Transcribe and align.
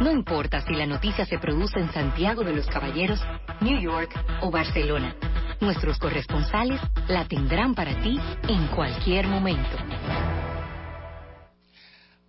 No 0.00 0.10
importa 0.10 0.60
si 0.62 0.74
la 0.74 0.86
noticia 0.86 1.24
se 1.24 1.38
produce 1.38 1.78
en 1.78 1.92
Santiago 1.92 2.42
de 2.42 2.54
los 2.54 2.66
Caballeros, 2.66 3.20
New 3.60 3.80
York 3.80 4.10
o 4.42 4.50
Barcelona. 4.50 5.14
Nuestros 5.60 5.98
corresponsales 5.98 6.80
la 7.08 7.26
tendrán 7.26 7.74
para 7.74 8.00
ti 8.02 8.18
en 8.48 8.66
cualquier 8.68 9.26
momento. 9.26 9.76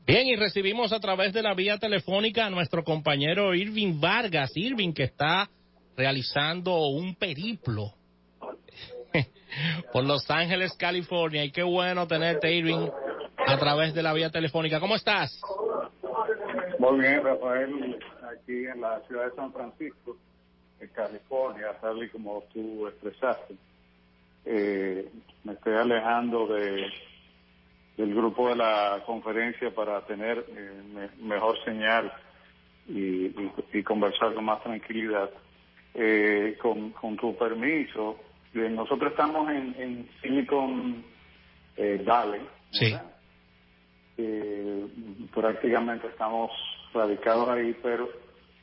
Bien, 0.06 0.28
y 0.28 0.36
recibimos 0.36 0.94
a 0.94 1.00
través 1.00 1.34
de 1.34 1.42
la 1.42 1.56
vía 1.56 1.80
telefónica 1.80 2.46
a 2.46 2.50
nuestro 2.52 2.84
compañero 2.84 3.56
Irving 3.56 4.00
Vargas. 4.00 4.56
Irving, 4.56 4.94
que 4.94 5.04
está 5.04 5.50
realizando 5.98 6.88
un 6.90 7.16
periplo 7.16 7.94
por 9.92 10.06
Los 10.06 10.30
Ángeles, 10.30 10.74
California. 10.78 11.44
Y 11.44 11.52
qué 11.52 11.64
bueno 11.64 12.06
tenerte, 12.06 12.54
Irving, 12.54 12.88
a 13.48 13.58
través 13.58 13.96
de 13.96 14.04
la 14.04 14.14
vía 14.14 14.30
telefónica. 14.30 14.80
¿Cómo 14.80 14.96
estás? 14.96 15.42
Muy 16.92 17.00
bien, 17.00 17.24
Rafael, 17.24 18.00
aquí 18.32 18.68
en 18.68 18.80
la 18.80 19.02
ciudad 19.08 19.26
de 19.26 19.36
San 19.36 19.52
Francisco, 19.52 20.18
en 20.80 20.88
California, 20.90 21.76
tal 21.82 22.04
y 22.04 22.10
como 22.10 22.44
tú 22.54 22.86
expresaste. 22.88 23.56
Eh, 24.46 25.10
me 25.44 25.54
estoy 25.54 25.74
alejando 25.74 26.46
de 26.46 26.86
del 27.98 28.14
grupo 28.14 28.50
de 28.50 28.58
la 28.58 29.02
conferencia 29.04 29.74
para 29.74 30.02
tener 30.02 30.46
eh, 30.48 31.10
mejor 31.22 31.58
señal 31.64 32.14
y, 32.88 33.32
conversar 33.84 34.36
con 34.36 34.46
más 34.46 34.62
tranquilidad. 34.62 35.32
Eh, 35.96 36.56
con, 36.62 37.18
tu 37.18 37.36
permiso, 37.36 38.20
nosotros 38.54 39.12
estamos 39.12 39.50
en, 39.50 40.08
Silicon 40.22 41.04
eh, 41.78 42.04
Valley. 42.06 42.42
Sí. 42.70 42.94
prácticamente 45.34 46.08
estamos 46.08 46.52
radicados 46.96 47.50
ahí, 47.50 47.76
pero 47.84 48.10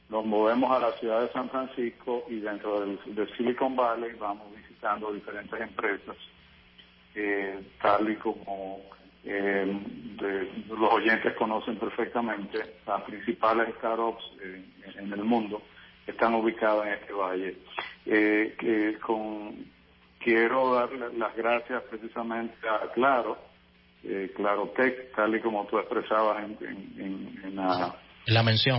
nos 0.08 0.24
movemos 0.24 0.70
a 0.72 0.80
la 0.80 0.92
ciudad 0.98 1.20
de 1.22 1.32
San 1.32 1.48
Francisco 1.50 2.24
y 2.28 2.40
dentro 2.40 2.80
del, 2.80 2.98
del 3.14 3.36
Silicon 3.36 3.76
Valley 3.76 4.14
vamos 4.18 4.48
visitando 4.56 5.12
diferentes 5.12 5.60
empresas, 5.60 6.16
tal 7.80 8.10
y 8.10 8.16
como 8.16 8.80
eh, 9.24 9.80
los 10.68 10.92
oyentes 10.92 11.34
conocen 11.36 11.76
perfectamente, 11.76 12.58
las 12.86 13.02
principales 13.02 13.74
startups 13.76 14.24
en, 14.42 15.12
el 15.12 15.24
mundo 15.24 15.62
están 16.06 16.34
ubicadas 16.34 16.86
en 16.86 16.92
este 16.94 17.12
valle. 17.12 17.56
Eh, 18.06 18.98
con, 19.00 19.64
quiero 20.18 20.74
dar 20.74 20.90
las 20.92 21.36
gracias 21.36 21.82
precisamente 21.84 22.68
a 22.68 22.90
Claro, 22.92 23.38
eh, 24.02 24.32
Claro 24.34 24.72
Tech, 24.76 25.14
tal 25.14 25.36
y 25.36 25.40
como 25.40 25.66
tú 25.66 25.78
expresabas 25.78 26.44
en, 26.44 27.54
la, 27.54 27.94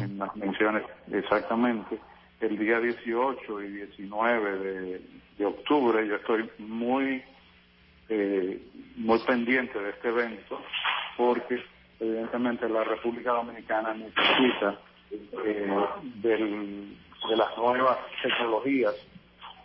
En 0.03 0.17
las 0.17 0.35
menciones, 0.35 0.83
exactamente. 1.11 1.99
El 2.39 2.57
día 2.57 2.79
18 2.79 3.61
y 3.61 3.67
19 3.67 4.59
de, 4.59 5.01
de 5.37 5.45
octubre 5.45 6.05
yo 6.07 6.15
estoy 6.15 6.49
muy 6.59 7.23
eh, 8.09 8.61
muy 8.97 9.19
pendiente 9.19 9.79
de 9.79 9.91
este 9.91 10.09
evento 10.09 10.61
porque 11.17 11.63
evidentemente 11.99 12.67
la 12.67 12.83
República 12.83 13.31
Dominicana 13.31 13.93
necesita 13.93 14.77
eh, 15.45 15.67
de 16.15 17.35
las 17.35 17.57
nuevas 17.57 17.97
tecnologías 18.21 18.93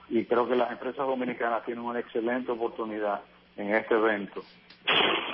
y 0.09 0.25
creo 0.25 0.49
que 0.49 0.55
las 0.55 0.71
empresas 0.71 1.07
dominicanas 1.07 1.65
tienen 1.65 1.85
una 1.85 1.99
excelente 1.99 2.53
oportunidad 2.53 3.21
en 3.57 3.75
este 3.75 3.95
evento 3.95 4.43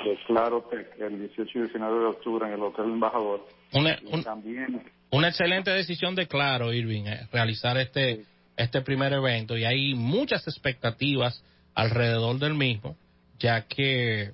de 0.04 0.18
Claro 0.26 0.68
el 0.98 1.18
18 1.18 1.50
y 1.58 1.62
19 1.62 1.98
de 2.00 2.06
octubre 2.06 2.46
en 2.46 2.54
el 2.54 2.62
Hotel 2.62 2.86
Embajador. 2.86 3.46
Una, 3.72 3.98
también, 4.22 4.82
una 5.10 5.28
excelente 5.28 5.70
decisión 5.70 6.14
de 6.14 6.26
Claro, 6.26 6.72
Irving, 6.72 7.04
eh, 7.06 7.28
realizar 7.32 7.76
este, 7.78 8.24
este 8.56 8.82
primer 8.82 9.12
evento 9.12 9.56
y 9.56 9.64
hay 9.64 9.94
muchas 9.94 10.46
expectativas 10.46 11.42
alrededor 11.74 12.38
del 12.38 12.54
mismo 12.54 12.96
ya 13.38 13.62
que, 13.66 14.32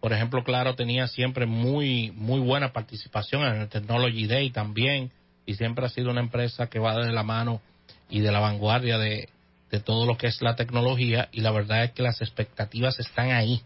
por 0.00 0.12
ejemplo, 0.12 0.44
Claro 0.44 0.74
tenía 0.74 1.06
siempre 1.06 1.46
muy, 1.46 2.10
muy 2.12 2.40
buena 2.40 2.72
participación 2.72 3.42
en 3.42 3.62
el 3.62 3.68
Technology 3.68 4.26
Day 4.26 4.50
también, 4.50 5.12
y 5.46 5.54
siempre 5.54 5.86
ha 5.86 5.88
sido 5.88 6.10
una 6.10 6.20
empresa 6.20 6.68
que 6.68 6.78
va 6.78 6.94
de 6.96 7.12
la 7.12 7.22
mano 7.22 7.60
y 8.08 8.20
de 8.20 8.30
la 8.30 8.40
vanguardia 8.40 8.98
de, 8.98 9.28
de 9.70 9.80
todo 9.80 10.06
lo 10.06 10.16
que 10.16 10.26
es 10.26 10.42
la 10.42 10.56
tecnología, 10.56 11.28
y 11.32 11.40
la 11.40 11.52
verdad 11.52 11.84
es 11.84 11.92
que 11.92 12.02
las 12.02 12.20
expectativas 12.20 12.98
están 12.98 13.30
ahí, 13.30 13.62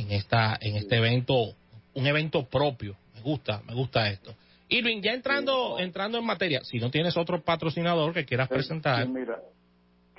en, 0.00 0.10
esta, 0.12 0.58
en 0.60 0.76
este 0.76 0.96
evento, 0.96 1.54
un 1.94 2.06
evento 2.06 2.44
propio. 2.44 2.96
Me 3.14 3.20
gusta, 3.22 3.62
me 3.66 3.74
gusta 3.74 4.08
esto. 4.08 4.34
Irving, 4.68 5.00
ya 5.02 5.12
entrando, 5.12 5.78
entrando 5.78 6.18
en 6.18 6.24
materia, 6.24 6.60
si 6.62 6.78
no 6.78 6.90
tienes 6.90 7.16
otro 7.16 7.40
patrocinador 7.42 8.14
que 8.14 8.24
quieras 8.24 8.48
presentar. 8.48 9.08
mira, 9.08 9.38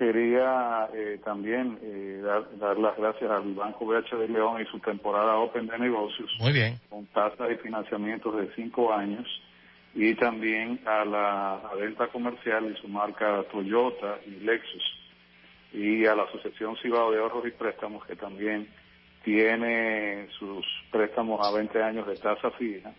Quería 0.01 0.89
eh, 0.95 1.19
también 1.23 1.77
eh, 1.83 2.23
dar, 2.59 2.75
las 2.79 2.97
gracias 2.97 3.29
al 3.29 3.53
Banco 3.53 3.85
BH 3.85 4.17
de 4.17 4.29
León 4.29 4.59
y 4.59 4.65
su 4.65 4.79
temporada 4.79 5.37
Open 5.37 5.67
de 5.67 5.77
negocios. 5.77 6.27
Muy 6.39 6.53
bien. 6.53 6.79
Con 6.89 7.05
tasas 7.05 7.47
de 7.47 7.57
financiamiento 7.57 8.31
de 8.31 8.49
cinco 8.55 8.91
años 8.91 9.27
y 9.93 10.15
también 10.15 10.79
a 10.87 11.05
la 11.05 11.61
venta 11.79 12.07
comercial 12.07 12.73
y 12.75 12.81
su 12.81 12.87
marca 12.87 13.43
Toyota 13.51 14.17
y 14.25 14.43
Lexus 14.43 14.83
y 15.71 16.07
a 16.07 16.15
la 16.15 16.23
Asociación 16.23 16.75
Cibao 16.81 17.11
de 17.11 17.19
Ahorros 17.19 17.45
y 17.45 17.51
Préstamos 17.51 18.03
que 18.07 18.15
también 18.15 18.67
tiene 19.23 20.27
sus 20.39 20.65
préstamos 20.91 21.45
a 21.45 21.51
20 21.51 21.83
años 21.83 22.07
de 22.07 22.15
tasa 22.15 22.51
fija, 22.51 22.91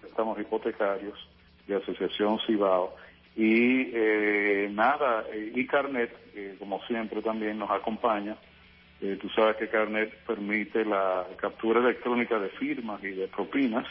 préstamos 0.00 0.38
hipotecarios 0.40 1.18
de 1.66 1.76
Asociación 1.76 2.38
Cibao 2.46 2.94
y 3.36 3.90
eh, 3.92 4.68
nada, 4.72 5.24
eh, 5.30 5.52
y 5.54 5.66
Carnet, 5.66 6.10
como 6.58 6.80
siempre 6.86 7.20
también 7.20 7.58
nos 7.58 7.70
acompaña. 7.70 8.36
Eh, 9.02 9.18
tú 9.20 9.28
sabes 9.28 9.56
que 9.56 9.68
Carnet 9.68 10.10
permite 10.26 10.84
la 10.86 11.26
captura 11.36 11.80
electrónica 11.80 12.38
de 12.38 12.48
firmas 12.50 13.02
y 13.04 13.08
de 13.08 13.28
propinas 13.28 13.86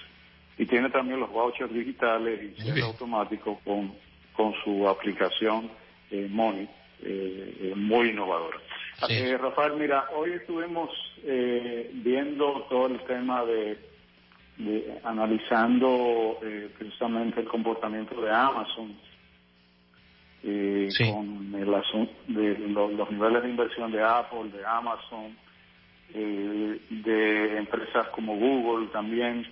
y 0.58 0.66
tiene 0.66 0.90
también 0.90 1.20
los 1.20 1.30
vouchers 1.30 1.72
digitales 1.72 2.42
y 2.42 2.62
cierre 2.62 2.82
automático 2.82 3.60
con, 3.64 3.94
con 4.36 4.54
su 4.64 4.90
aplicación 4.90 5.70
eh, 6.10 6.28
Money, 6.30 6.68
muy 7.76 8.10
innovadora. 8.10 8.58
Rafael, 9.02 9.74
mira, 9.78 10.10
hoy 10.16 10.32
estuvimos 10.34 10.90
viendo 11.24 12.66
todo 12.70 12.88
el 12.88 13.00
tema 13.02 13.44
de, 13.46 13.78
de 14.58 15.00
analizando 15.04 16.40
precisamente 16.78 17.42
el 17.42 17.48
comportamiento 17.48 18.22
de 18.22 18.32
Amazon 18.32 18.96
eh, 20.48 20.90
con 21.00 21.56
el 21.56 21.74
asunto 21.74 22.14
de 22.28 22.56
los 22.60 23.10
niveles 23.10 23.42
de 23.42 23.50
inversión 23.50 23.92
de 23.92 24.04
Apple, 24.04 24.52
de 24.56 24.64
Amazon, 24.64 25.36
eh, 26.14 26.80
de 26.88 27.58
empresas 27.58 28.10
como 28.10 28.36
Google 28.36 28.88
también, 28.90 29.44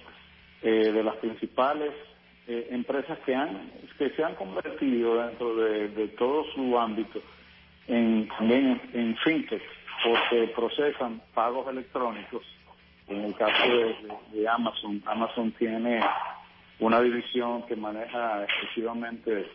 eh, 0.61 0.91
de 0.91 1.03
las 1.03 1.15
principales 1.15 1.93
empresas 2.45 3.17
que 3.25 3.33
han 3.33 3.71
que 3.97 4.09
se 4.11 4.23
han 4.23 4.35
convertido 4.35 5.15
dentro 5.15 5.55
de, 5.55 6.09
todo 6.17 6.43
su 6.53 6.77
ámbito 6.77 7.21
en 7.88 8.27
también 8.29 8.81
en 8.94 9.16
fintech 9.17 9.61
porque 10.03 10.47
procesan 10.55 11.21
pagos 11.33 11.67
electrónicos 11.67 12.44
en 13.07 13.25
el 13.25 13.35
caso 13.35 13.69
de 14.31 14.47
Amazon 14.47 15.01
Amazon 15.05 15.51
tiene 15.53 16.01
una 16.79 17.01
división 17.01 17.63
que 17.63 17.75
maneja 17.75 18.43
excesivamente 18.43 19.47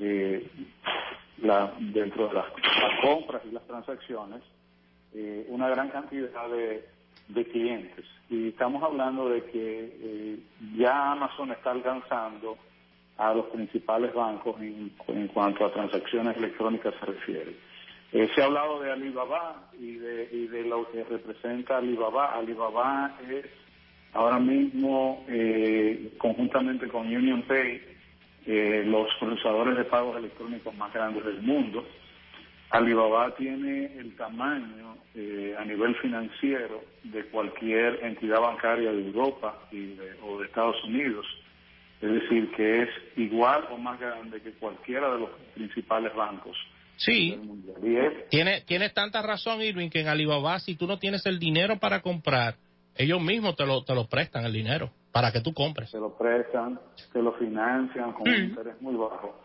eh, 0.00 0.46
la, 1.38 1.72
dentro 1.78 2.28
de 2.28 2.34
las, 2.34 2.46
compras 3.02 3.42
y 3.48 3.52
las 3.52 3.66
transacciones 3.66 4.42
eh, 5.14 5.46
una 5.48 5.68
gran 5.68 5.88
cantidad 5.88 6.48
de, 6.48 6.84
clientes. 7.50 8.04
Y 8.30 8.48
estamos 8.48 8.82
hablando 8.82 9.28
de 9.28 9.44
que 9.44 9.96
eh, 10.00 10.38
ya 10.76 11.12
Amazon 11.12 11.52
está 11.52 11.70
alcanzando 11.70 12.58
a 13.18 13.34
los 13.34 13.46
principales 13.46 14.14
bancos 14.14 14.56
en, 14.60 15.28
cuanto 15.28 15.66
a 15.66 15.72
transacciones 15.72 16.36
electrónicas 16.36 16.94
se 16.98 17.06
refiere. 17.06 17.54
Eh, 18.12 18.28
se 18.34 18.40
ha 18.40 18.46
hablado 18.46 18.80
de 18.80 18.90
Alibaba 18.90 19.68
y 19.78 19.96
de, 19.96 20.28
y 20.32 20.46
de 20.46 20.62
lo 20.62 20.90
que 20.90 21.04
representa 21.04 21.76
Alibaba. 21.76 22.34
Alibaba 22.34 23.18
es 23.28 23.44
ahora 24.14 24.38
mismo, 24.38 25.26
conjuntamente 26.16 26.88
con 26.88 27.06
Union 27.06 27.42
Pay, 27.42 27.82
eh, 28.50 28.82
los 28.86 29.08
procesadores 29.20 29.76
de 29.76 29.84
pagos 29.84 30.16
electrónicos 30.16 30.74
más 30.74 30.90
grandes 30.90 31.22
del 31.22 31.42
mundo. 31.42 31.84
Alibaba 32.70 33.36
tiene 33.36 33.92
el 33.98 34.16
tamaño 34.16 34.96
eh, 35.14 35.54
a 35.58 35.66
nivel 35.66 35.94
financiero 35.96 36.82
de 37.04 37.26
cualquier 37.26 38.02
entidad 38.02 38.40
bancaria 38.40 38.90
de 38.90 39.06
Europa 39.06 39.54
y 39.70 39.98
o 40.22 40.38
de 40.38 40.46
Estados 40.46 40.82
Unidos. 40.84 41.26
Es 42.00 42.10
decir, 42.10 42.50
que 42.52 42.82
es 42.82 42.88
igual 43.16 43.66
o 43.70 43.76
más 43.76 43.98
grande 43.98 44.40
que 44.40 44.52
cualquiera 44.52 45.12
de 45.12 45.20
los 45.20 45.30
principales 45.54 46.14
bancos. 46.14 46.56
Sí, 46.96 47.40
tiene, 48.30 48.62
tienes 48.62 48.92
tanta 48.92 49.22
razón, 49.22 49.62
Irving, 49.62 49.88
que 49.88 50.00
en 50.00 50.08
Alibaba, 50.08 50.58
si 50.58 50.74
tú 50.74 50.86
no 50.86 50.98
tienes 50.98 51.24
el 51.26 51.38
dinero 51.38 51.78
para 51.78 52.00
comprar, 52.00 52.56
ellos 52.96 53.20
mismos 53.20 53.54
te 53.54 53.64
lo, 53.64 53.84
te 53.84 53.94
lo 53.94 54.08
prestan 54.08 54.44
el 54.44 54.52
dinero. 54.52 54.90
para 55.12 55.32
que 55.32 55.40
tú 55.40 55.52
compres. 55.52 55.90
Se 55.90 55.98
lo 55.98 56.16
prestan, 56.16 56.78
se 57.12 57.20
lo 57.20 57.32
financian 57.32 58.12
con 58.12 58.28
un 58.28 58.34
interés 58.34 58.80
muy 58.80 58.94
bajo. 58.94 59.36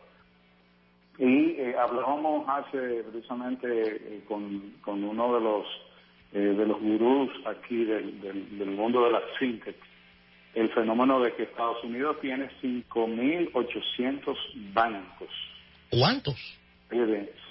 Y 1.18 1.52
eh, 1.60 1.76
hablábamos 1.78 2.46
hace 2.48 3.04
precisamente 3.04 3.68
eh, 3.68 4.24
con, 4.28 4.74
con, 4.82 5.04
uno 5.04 5.36
de 5.36 5.42
los 5.42 5.66
eh, 6.34 6.40
de 6.40 6.66
los 6.66 6.82
gurús 6.82 7.30
aquí 7.46 7.86
del, 7.86 8.20
del, 8.58 8.72
mundo 8.72 9.06
de 9.06 9.12
las 9.12 9.24
fintech, 9.38 9.76
el 10.54 10.70
fenómeno 10.70 11.20
de 11.20 11.34
que 11.34 11.44
Estados 11.44 11.84
Unidos 11.84 12.18
tiene 12.22 12.50
5.800 12.62 14.38
bancos. 14.74 15.30
¿Cuántos? 15.90 16.36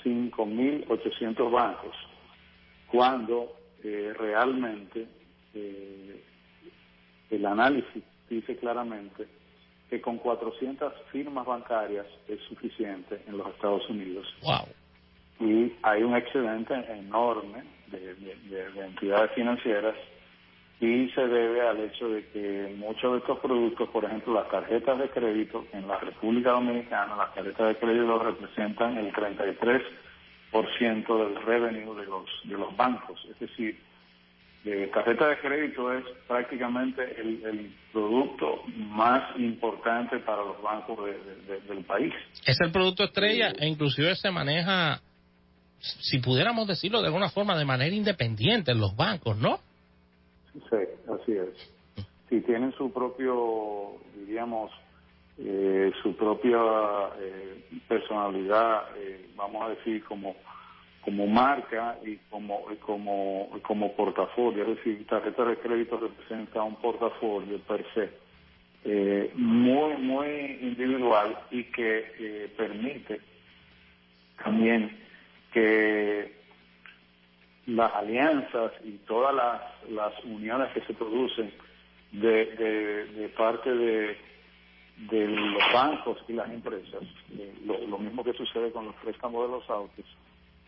5.800 0.04 1.50
bancos, 1.50 1.96
cuando 2.86 3.56
eh, 3.82 4.14
realmente 4.16 5.08
eh, 5.54 6.22
el 7.30 7.46
análisis 7.46 8.04
dice 8.28 8.56
claramente 8.56 9.26
que 9.90 10.00
con 10.00 10.18
400 10.18 10.92
firmas 11.10 11.44
bancarias 11.44 12.06
es 12.28 12.40
suficiente 12.48 13.20
en 13.26 13.36
los 13.36 13.48
Estados 13.48 13.88
Unidos. 13.90 14.26
Wow. 14.42 14.68
Y 15.40 15.72
hay 15.82 16.02
un 16.02 16.14
excedente 16.16 16.72
enorme 16.74 17.64
de, 17.88 18.14
de 18.14 18.86
entidades 18.86 19.32
financieras 19.32 19.96
y 20.82 21.08
se 21.10 21.28
debe 21.28 21.60
al 21.60 21.78
hecho 21.78 22.08
de 22.08 22.26
que 22.30 22.74
muchos 22.76 23.12
de 23.12 23.18
estos 23.18 23.38
productos, 23.38 23.88
por 23.90 24.04
ejemplo, 24.04 24.34
las 24.34 24.50
tarjetas 24.50 24.98
de 24.98 25.08
crédito 25.10 25.64
en 25.72 25.86
la 25.86 25.96
República 26.00 26.50
Dominicana, 26.50 27.14
las 27.14 27.32
tarjetas 27.34 27.68
de 27.68 27.76
crédito 27.76 28.18
representan 28.18 28.98
el 28.98 29.12
33% 29.12 29.82
del 31.18 31.36
revenue 31.44 31.94
de 31.94 32.06
los 32.06 32.24
de 32.42 32.58
los 32.58 32.76
bancos, 32.76 33.24
es 33.30 33.38
decir, 33.38 33.78
la 34.64 34.90
tarjeta 34.90 35.28
de 35.28 35.38
crédito 35.38 35.92
es 35.92 36.04
prácticamente 36.26 37.02
el, 37.20 37.72
producto 37.92 38.62
más 38.76 39.38
importante 39.38 40.18
para 40.20 40.42
los 40.42 40.60
bancos 40.62 40.98
del 41.68 41.84
país. 41.84 42.12
Es 42.46 42.58
el 42.60 42.72
producto 42.72 43.04
estrella 43.04 43.52
e 43.56 43.68
inclusive 43.68 44.16
se 44.16 44.30
maneja, 44.30 45.00
si 45.78 46.18
pudiéramos 46.20 46.66
decirlo 46.66 47.02
de 47.02 47.08
alguna 47.08 47.28
forma, 47.28 47.56
de 47.56 47.66
manera 47.66 47.94
independiente 47.94 48.72
en 48.72 48.80
los 48.80 48.96
bancos, 48.96 49.36
¿no? 49.36 49.60
Sí, 50.52 50.76
así 51.08 51.32
es. 51.32 51.72
Si 52.28 52.40
tienen 52.40 52.72
su 52.72 52.90
propio, 52.92 53.96
diríamos, 54.14 54.70
eh, 55.38 55.90
su 56.02 56.14
propia 56.14 56.58
eh, 57.18 57.64
personalidad, 57.88 58.84
eh, 58.98 59.26
vamos 59.34 59.62
a 59.64 59.68
decir, 59.70 60.04
como 60.04 60.36
como 61.04 61.26
marca 61.26 61.98
y 62.04 62.16
como 62.30 62.64
como 62.80 63.50
como 63.62 63.92
portafolio, 63.96 64.62
es 64.62 64.76
decir, 64.76 65.06
tarjeta 65.06 65.44
de 65.44 65.56
crédito 65.56 65.96
representa 65.96 66.62
un 66.62 66.76
portafolio 66.76 67.58
per 67.60 67.84
se 67.94 68.10
muy 69.34 69.96
muy 69.96 70.58
individual 70.60 71.36
y 71.50 71.64
que 71.64 72.50
permite 72.56 73.20
también 74.42 74.96
que 75.52 76.41
las 77.66 77.94
alianzas 77.94 78.72
y 78.84 78.98
todas 79.06 79.34
las, 79.34 79.60
las 79.90 80.24
uniones 80.24 80.72
que 80.72 80.80
se 80.82 80.94
producen 80.94 81.52
de, 82.12 83.06
de, 83.16 83.28
parte 83.30 83.70
de, 83.72 84.16
de 85.10 85.28
los 85.28 85.72
bancos 85.72 86.18
y 86.28 86.32
las 86.32 86.50
empresas, 86.50 87.02
eh, 87.38 87.54
lo, 87.64 87.98
mismo 87.98 88.24
que 88.24 88.32
sucede 88.32 88.70
con 88.72 88.86
los 88.86 88.94
préstamos 88.96 89.46
de 89.46 89.56
los 89.56 89.70
autos, 89.70 90.04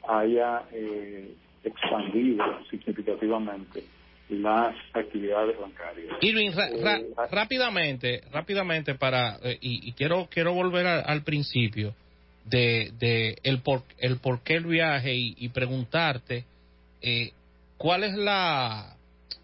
haya 0.08 0.62
eh, 0.72 1.34
expandido 1.64 2.44
significativamente 2.70 3.82
las 4.28 4.74
actividades 4.94 5.58
bancarias. 5.58 6.16
Irving, 6.22 6.50
eh, 6.50 7.14
rápidamente, 7.30 8.22
rápidamente 8.32 8.94
para 8.94 9.38
y, 9.60 9.92
quiero 9.92 10.28
quiero 10.30 10.54
volver 10.54 10.86
al 10.86 11.22
principio 11.24 11.94
de, 12.46 12.92
de 12.98 13.36
el 13.42 13.60
por 13.60 13.82
el 13.98 14.18
por 14.18 14.40
qué 14.40 14.54
el 14.54 14.64
viaje 14.64 15.14
y 15.14 15.48
preguntarte 15.50 16.46
eh, 17.06 17.32
¿cuál 17.76 18.02
es 18.02 18.14
la, 18.14 18.96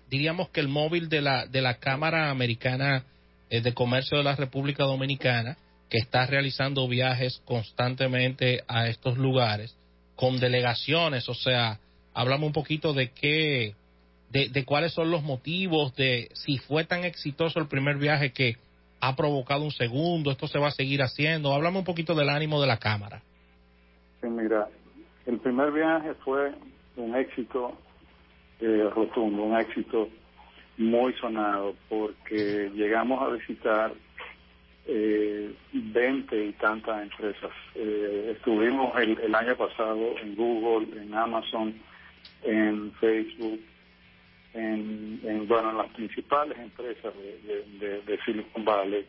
diríamos 0.09 0.49
que 0.49 0.61
el 0.61 0.69
móvil 0.69 1.11
de 1.11 1.21
la, 1.21 1.45
de 1.47 1.61
la 1.61 1.75
Cámara 1.75 2.31
Americana 2.31 3.05
eh, 3.51 3.61
de 3.61 3.75
Comercio 3.75 4.17
de 4.17 4.25
la 4.25 4.35
República 4.35 4.85
Dominicana, 4.85 5.59
que 5.91 5.99
está 5.99 6.25
realizando 6.25 6.89
viajes 6.89 7.43
constantemente 7.45 8.65
a 8.67 8.89
estos 8.89 9.19
lugares, 9.19 9.77
con 10.17 10.41
delegaciones, 10.41 11.29
o 11.29 11.35
sea, 11.35 11.79
hablamos 12.15 12.47
un 12.47 12.53
poquito 12.55 12.95
de 12.95 13.11
qué, 13.11 13.75
de, 14.31 14.49
de 14.49 14.65
cuáles 14.65 14.95
son 14.95 15.11
los 15.11 15.23
motivos, 15.23 15.95
de 15.97 16.31
si 16.33 16.57
fue 16.57 16.85
tan 16.85 17.05
exitoso 17.05 17.59
el 17.59 17.69
primer 17.69 17.99
viaje 17.99 18.33
que 18.33 18.57
ha 19.01 19.15
provocado 19.17 19.65
un 19.65 19.73
segundo, 19.73 20.31
esto 20.31 20.47
se 20.47 20.59
va 20.59 20.69
a 20.69 20.73
seguir 20.73 21.03
haciendo, 21.03 21.53
hablamos 21.53 21.81
un 21.81 21.87
poquito 21.87 22.15
del 22.15 22.31
ánimo 22.31 22.59
de 22.61 22.69
la 22.69 22.79
Cámara. 22.79 23.21
Sí, 24.23 24.29
mira, 24.29 24.67
el 25.27 25.39
primer 25.41 25.73
viaje 25.73 26.15
fue 26.25 26.55
un 26.97 27.15
éxito 27.17 27.73
eh, 28.61 28.89
rotundo, 28.95 29.43
un 29.43 29.59
éxito 29.59 30.09
muy 30.79 31.13
sonado, 31.15 31.75
porque 31.89 32.71
llegamos 32.75 33.23
a 33.23 33.29
visitar 33.29 33.93
eh, 34.87 35.53
20 35.73 36.45
y 36.47 36.53
tantas 36.55 37.03
empresas. 37.03 37.51
Eh, 37.75 38.35
estuvimos 38.37 38.97
el, 38.99 39.19
el, 39.21 39.35
año 39.35 39.57
pasado 39.57 40.15
en 40.23 40.35
Google, 40.35 41.01
en 41.01 41.15
Amazon, 41.15 41.75
en 42.43 42.93
Facebook, 42.95 43.61
en, 44.55 45.21
en 45.23 45.47
bueno, 45.47 45.71
en 45.71 45.77
las 45.77 45.89
principales 45.89 46.59
empresas 46.59 47.13
de 47.15 48.19
Silicon 48.25 48.65
Valley. 48.65 49.07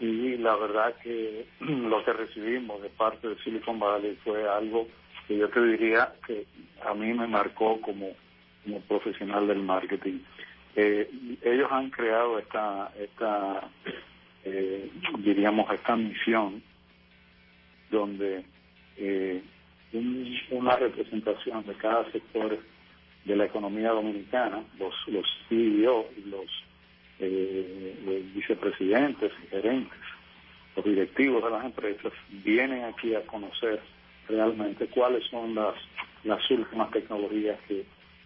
Y 0.00 0.36
la 0.38 0.56
verdad 0.56 0.96
que 1.02 1.46
lo 1.60 2.04
que 2.04 2.12
recibimos 2.12 2.82
de 2.82 2.88
parte 2.88 3.28
de 3.28 3.36
Silicon 3.44 3.78
Valley 3.78 4.18
fue 4.24 4.48
algo 4.48 4.88
que 5.26 5.38
yo 5.38 5.48
te 5.48 5.60
diría 5.64 6.12
que 6.26 6.46
a 6.84 6.94
mí 6.94 7.12
me 7.12 7.26
marcó 7.26 7.80
como, 7.80 8.08
como 8.64 8.80
profesional 8.82 9.46
del 9.46 9.62
marketing. 9.62 10.20
Eh, 10.74 11.10
ellos 11.42 11.68
han 11.70 11.90
creado 11.90 12.38
esta, 12.38 12.90
esta 12.98 13.68
eh, 14.44 14.90
diríamos, 15.18 15.70
esta 15.72 15.96
misión 15.96 16.62
donde 17.90 18.44
eh, 18.96 19.42
una 20.50 20.76
representación 20.76 21.66
de 21.66 21.74
cada 21.74 22.10
sector 22.10 22.58
de 23.24 23.36
la 23.36 23.44
economía 23.44 23.90
dominicana, 23.90 24.64
los, 24.78 24.94
los 25.08 25.26
CEO 25.48 26.06
los, 26.24 26.46
los 27.20 28.34
vicepresidentes 28.34 29.32
gerentes, 29.50 29.98
los 30.74 30.84
directivos 30.84 31.44
de 31.44 31.50
las 31.50 31.64
empresas, 31.66 32.12
vienen 32.30 32.84
aquí 32.84 33.14
a 33.14 33.20
conocer 33.26 33.80
realmente 34.28 34.86
cuáles 34.88 35.24
son 35.30 35.54
las, 35.54 35.74
las 36.24 36.50
últimas 36.50 36.90
tecnologías 36.90 37.58
que 37.66 37.84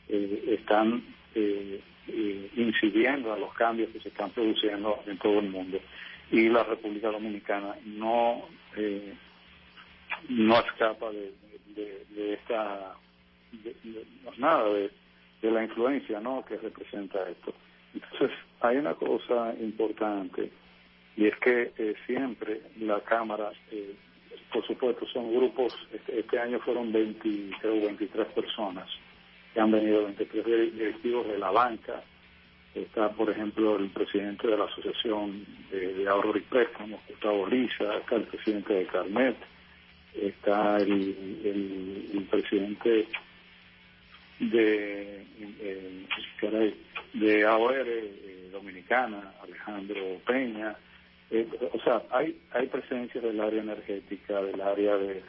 eh, 0.09 0.57
están 0.59 1.03
eh, 1.35 1.81
eh, 2.09 2.51
incidiendo 2.57 3.33
a 3.33 3.39
los 3.39 3.53
cambios 3.55 3.91
que 3.91 4.01
se 4.01 4.09
están 4.09 4.31
produciendo 4.31 5.03
en 5.07 5.19
todo 5.19 5.39
el 5.41 5.49
mundo. 5.49 5.79
Y 6.31 6.49
la 6.49 6.65
República 6.65 7.11
Dominicana 7.11 7.77
no, 7.85 8.49
no 10.29 10.61
escapa 10.61 11.11
de, 11.11 11.33
de, 11.75 12.35
esta, 12.35 12.97
nada, 14.39 14.69
de, 14.71 14.91
de 15.43 15.51
la 15.51 15.65
influencia 15.65 16.21
¿no? 16.21 16.45
que 16.45 16.57
representa 16.57 17.29
esto. 17.29 17.55
Entonces, 17.95 18.37
hay 18.61 18.77
una 18.77 18.95
cosa 18.95 19.55
importante 19.61 20.51
y 21.17 21.27
es 21.27 21.37
que 21.39 21.95
siempre 22.07 22.61
la 22.81 23.01
Cámara 23.01 23.53
por 24.53 24.67
supuesto, 24.67 25.07
son 25.07 25.35
grupos, 25.35 25.75
este, 25.93 26.21
este, 26.21 26.39
año 26.39 26.59
fueron 26.61 26.93
20, 26.93 27.51
creo 27.61 27.81
23 27.83 28.27
personas 28.29 28.89
que 29.53 29.61
han 29.61 29.71
venido, 29.71 30.05
23 30.05 30.73
directivos 30.75 31.27
de 31.29 31.39
la 31.39 31.51
banca. 31.51 32.03
Está, 32.75 33.11
por 33.11 33.31
ejemplo, 33.31 33.77
el 33.77 33.89
presidente 33.89 34.49
de 34.49 34.59
la 34.59 34.65
Asociación 34.65 35.47
de, 35.71 36.07
Ahorro 36.09 36.37
y 36.37 36.43
Préstamos, 36.43 37.01
Gustavo 37.09 37.47
Lisa, 37.47 37.97
está 37.99 38.17
el 38.17 38.25
presidente 38.25 38.75
de 38.75 38.87
Carmet, 38.87 39.37
está 40.15 40.77
el, 40.77 42.11
el, 42.13 42.27
presidente 42.31 43.09
de, 44.41 45.27
eh, 45.61 46.75
de 47.15 47.45
AOR 47.47 47.87
eh, 47.87 48.49
Dominicana, 48.53 49.33
Alejandro 49.43 50.21
Peña, 50.27 50.77
eh, 51.31 51.47
o 51.73 51.81
sea, 51.81 52.03
hay, 52.11 52.39
hay 52.53 52.67
presencia 52.69 53.21
del 53.21 53.41
área 53.41 53.61
energética, 53.61 54.41
del 54.43 54.61
área 54.61 54.97
de, 54.97 55.23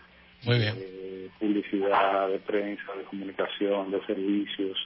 publicidad, 1.39 2.29
de 2.29 2.39
prensa, 2.39 2.93
de 2.95 3.03
comunicación, 3.05 3.91
de 3.91 4.05
servicios 4.05 4.77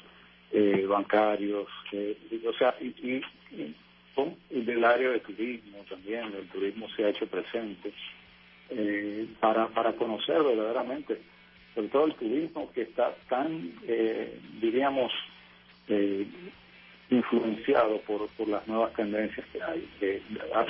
eh, 0.51 0.85
bancarios, 0.87 1.67
eh, 1.91 2.17
o 2.47 2.53
sea, 2.53 2.75
y, 2.79 2.87
y, 2.87 3.25
del 4.49 4.83
área 4.85 5.09
de 5.09 5.19
turismo 5.19 5.83
también, 5.89 6.25
el 6.37 6.47
turismo 6.49 6.87
se 6.95 7.05
ha 7.05 7.09
hecho 7.09 7.27
presente 7.27 7.91
para, 9.39 9.67
para 9.67 9.93
conocer 9.93 10.41
verdaderamente, 10.43 11.19
sobre 11.73 11.87
todo 11.89 12.05
el 12.05 12.15
turismo 12.15 12.71
que 12.71 12.83
está 12.83 13.15
tan, 13.27 13.73
diríamos, 14.61 15.11
influenciado 17.11 17.99
por, 18.01 18.27
por 18.29 18.47
las 18.47 18.65
nuevas 18.67 18.93
tendencias 18.93 19.45
que 19.51 19.61
hay. 19.61 19.87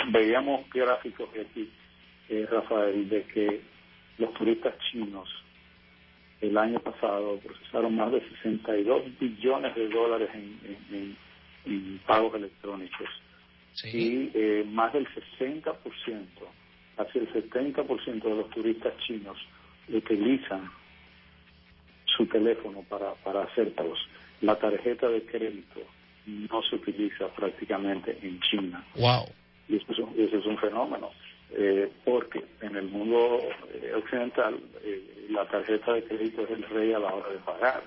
veíamos 0.10 0.68
gráficos 0.72 1.30
aquí, 1.40 1.70
eh, 2.30 2.48
Rafael, 2.50 3.08
de 3.08 3.24
que 3.26 3.62
los 4.18 4.34
turistas 4.34 4.74
chinos 4.92 5.30
el 6.42 6.58
año 6.58 6.80
pasado 6.80 7.38
procesaron 7.38 7.96
más 7.96 8.12
de 8.12 8.28
62 8.28 9.20
billones 9.20 9.76
de 9.76 9.88
dólares 9.90 10.30
en, 10.34 11.16
en, 11.66 12.00
pagos 12.08 12.34
electrónicos. 12.34 13.08
Y 13.94 14.32
eh, 14.34 14.66
más 14.68 14.92
del 14.94 15.08
60%, 15.08 15.76
casi 16.98 17.20
el 17.20 17.32
70% 17.32 18.24
de 18.24 18.36
los 18.36 18.50
turistas 18.50 18.98
chinos 19.06 19.38
utilizan 19.88 20.72
su 22.06 22.26
teléfono 22.26 22.84
para, 22.90 23.14
para 23.24 23.44
hacer 23.44 23.72
pagos. 23.76 24.00
La 24.42 24.58
tarjeta 24.58 25.08
de 25.08 25.22
crédito 25.24 25.82
no 26.26 26.62
se 26.64 26.76
utiliza 26.76 27.28
prácticamente 27.30 28.18
en 28.22 28.40
China. 28.42 28.84
Wow. 28.96 29.26
Y 29.68 29.78
eso 29.78 30.38
es 30.38 30.46
un, 30.46 30.58
fenómeno, 30.58 31.12
eh, 31.52 31.90
porque 32.04 32.44
en 32.62 32.76
el 32.76 32.90
mundo 32.90 33.40
eh, 33.74 33.94
occidental 33.96 34.60
eh, 34.84 35.28
la 35.30 35.46
tarjeta 35.48 35.94
de 35.94 36.04
crédito 36.04 36.44
es 36.44 36.52
el 36.52 36.64
rey 36.64 36.94
a 36.94 37.00
la 37.00 37.14
hora 37.14 37.30
de 37.30 37.38
pagar. 37.40 37.82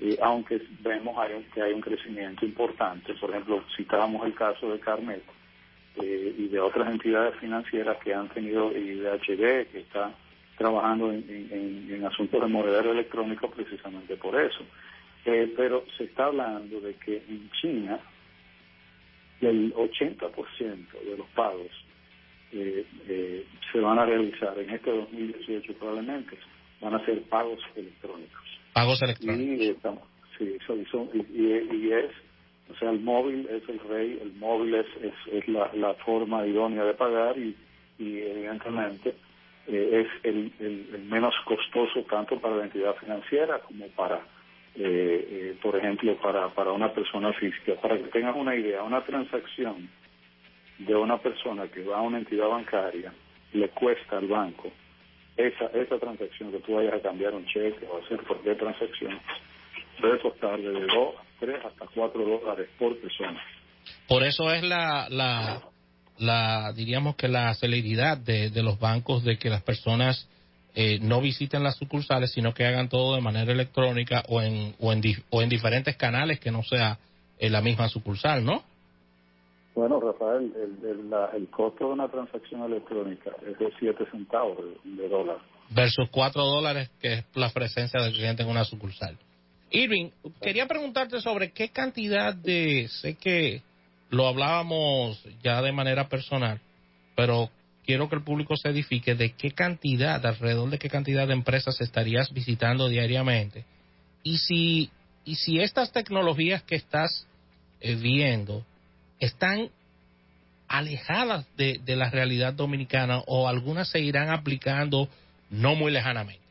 Y 0.00 0.18
aunque 0.20 0.60
vemos 0.80 1.16
que 1.54 1.62
hay 1.62 1.72
un 1.72 1.80
crecimiento 1.80 2.44
importante, 2.44 3.14
por 3.14 3.30
ejemplo, 3.30 3.64
citábamos 3.76 4.26
el 4.26 4.34
caso 4.34 4.70
de 4.70 4.80
Carmet 4.80 5.22
y 5.96 6.48
de 6.48 6.58
otras 6.58 6.92
entidades 6.92 7.36
financieras 7.36 7.96
que 8.02 8.12
han 8.12 8.28
tenido, 8.30 8.76
y 8.76 8.96
de 8.96 9.10
HD, 9.12 9.70
que 9.70 9.80
está 9.80 10.12
trabajando 10.58 11.12
en, 11.12 11.24
en 11.88 12.04
asuntos 12.04 12.40
de 12.40 12.48
monedero 12.48 12.90
electrónico 12.90 13.48
precisamente 13.48 14.16
por 14.16 14.38
eso. 14.38 14.64
Eh, 15.24 15.54
pero 15.56 15.84
se 15.96 16.04
está 16.04 16.26
hablando 16.26 16.80
de 16.80 16.94
que 16.96 17.16
en 17.16 17.50
China 17.60 17.98
el 19.40 19.72
80% 19.74 20.92
de 21.02 21.16
los 21.16 21.26
pagos 21.28 21.70
eh, 22.52 22.84
eh, 23.08 23.46
se 23.72 23.80
van 23.80 23.98
a 23.98 24.04
realizar 24.04 24.58
en 24.58 24.70
este 24.70 24.90
2018 24.90 25.72
probablemente 25.78 26.36
van 26.80 26.94
a 26.94 27.04
ser 27.06 27.22
pagos 27.22 27.58
electrónicos. 27.74 28.42
Pagos 28.74 29.00
electrónicos. 29.02 29.66
Y, 30.38 30.38
sí, 30.38 30.58
y, 31.32 31.92
es, 31.92 32.10
o 32.70 32.76
sea, 32.78 32.90
el 32.90 33.00
móvil 33.00 33.48
es 33.48 33.66
el 33.68 33.80
rey, 33.88 34.18
el 34.20 34.32
móvil 34.34 34.74
es, 34.74 34.86
es, 35.32 35.48
la, 35.48 35.94
forma 36.04 36.46
idónea 36.46 36.84
de 36.84 36.92
pagar 36.94 37.38
y, 37.38 37.56
y 37.98 38.18
evidentemente 38.18 39.14
es 39.66 40.06
el, 40.22 40.52
el 40.60 41.04
menos 41.04 41.34
costoso 41.46 42.02
tanto 42.10 42.38
para 42.38 42.56
la 42.56 42.64
entidad 42.64 42.94
financiera 42.96 43.60
como 43.60 43.86
para 43.88 44.20
eh, 44.76 45.28
eh, 45.30 45.56
por 45.62 45.76
ejemplo, 45.76 46.16
para, 46.20 46.48
para 46.54 46.72
una 46.72 46.92
persona 46.92 47.32
física. 47.34 47.74
Para 47.80 47.96
que 47.96 48.04
tengas 48.04 48.36
una 48.36 48.54
idea, 48.56 48.82
una 48.82 49.04
transacción 49.04 49.88
de 50.78 50.94
una 50.94 51.18
persona 51.18 51.68
que 51.68 51.82
va 51.84 51.98
a 51.98 52.02
una 52.02 52.18
entidad 52.18 52.48
bancaria 52.48 53.12
le 53.52 53.68
cuesta 53.68 54.18
al 54.18 54.26
banco 54.26 54.72
esa, 55.36 55.66
esa 55.66 55.98
transacción 55.98 56.52
que 56.52 56.60
tú 56.60 56.74
vayas 56.74 56.94
a 56.94 57.00
cambiar 57.00 57.34
un 57.34 57.44
cheque 57.46 57.86
o 57.90 57.98
hacer 58.04 58.20
cualquier 58.26 58.56
transacción 58.56 59.18
puede 60.00 60.20
costar 60.20 60.60
de 60.60 60.72
2, 60.72 60.88
3 61.40 61.64
hasta 61.64 61.86
4 61.94 62.24
dólares 62.24 62.68
por 62.78 62.96
persona. 62.98 63.40
Por 64.08 64.22
eso 64.22 64.50
es 64.50 64.62
la, 64.62 65.08
la, 65.10 65.62
la 66.18 66.72
diríamos 66.72 67.16
que 67.16 67.28
la 67.28 67.54
celeridad 67.54 68.18
de, 68.18 68.50
de 68.50 68.62
los 68.62 68.78
bancos 68.78 69.24
de 69.24 69.38
que 69.38 69.50
las 69.50 69.62
personas 69.62 70.28
eh, 70.74 70.98
no 71.00 71.20
visiten 71.20 71.62
las 71.62 71.76
sucursales, 71.76 72.32
sino 72.32 72.52
que 72.52 72.66
hagan 72.66 72.88
todo 72.88 73.14
de 73.14 73.20
manera 73.20 73.52
electrónica 73.52 74.22
o 74.28 74.42
en, 74.42 74.74
o 74.80 74.92
en, 74.92 75.02
o 75.30 75.42
en 75.42 75.48
diferentes 75.48 75.96
canales 75.96 76.40
que 76.40 76.50
no 76.50 76.62
sea 76.62 76.98
en 77.38 77.52
la 77.52 77.60
misma 77.60 77.88
sucursal, 77.88 78.44
¿no? 78.44 78.64
Bueno, 79.74 80.00
Rafael, 80.00 80.52
el, 80.56 81.12
el, 81.34 81.48
costo 81.48 81.86
de 81.88 81.92
una 81.92 82.08
transacción 82.08 82.62
electrónica 82.62 83.32
es 83.44 83.58
de 83.58 83.72
7 83.78 84.04
centavos 84.10 84.58
de, 84.84 85.08
dólar. 85.08 85.38
Versus 85.70 86.08
4 86.10 86.44
dólares, 86.44 86.90
que 87.00 87.14
es 87.14 87.24
la 87.34 87.50
presencia 87.50 88.00
del 88.00 88.12
cliente 88.12 88.44
en 88.44 88.48
una 88.48 88.64
sucursal. 88.64 89.16
Irving, 89.70 90.10
quería 90.40 90.66
preguntarte 90.66 91.20
sobre 91.20 91.50
qué 91.50 91.70
cantidad 91.70 92.34
de, 92.34 92.86
sé 92.88 93.14
que 93.14 93.62
lo 94.10 94.28
hablábamos 94.28 95.24
ya 95.42 95.60
de 95.60 95.72
manera 95.72 96.08
personal, 96.08 96.60
pero 97.16 97.50
quiero 97.84 98.08
que 98.08 98.16
el 98.16 98.22
público 98.22 98.56
se 98.56 98.70
edifique 98.70 99.14
de 99.14 99.32
qué 99.32 99.50
cantidad, 99.52 100.24
alrededor 100.24 100.70
de 100.70 100.78
qué 100.78 100.88
cantidad 100.88 101.26
de 101.26 101.34
empresas 101.34 101.80
estarías 101.80 102.32
visitando 102.32 102.88
diariamente. 102.88 103.64
Y 104.22 104.38
si, 104.38 104.90
y 105.24 105.36
si 105.36 105.60
estas 105.60 105.92
tecnologías 105.92 106.62
que 106.62 106.76
estás 106.76 107.26
eh, 107.80 107.94
viendo 107.94 108.64
están 109.20 109.70
alejadas 110.68 111.46
de, 111.56 111.80
de, 111.84 111.96
la 111.96 112.10
realidad 112.10 112.54
dominicana 112.54 113.20
o 113.26 113.48
algunas 113.48 113.88
se 113.90 114.00
irán 114.00 114.30
aplicando 114.30 115.08
no 115.50 115.74
muy 115.74 115.92
lejanamente. 115.92 116.42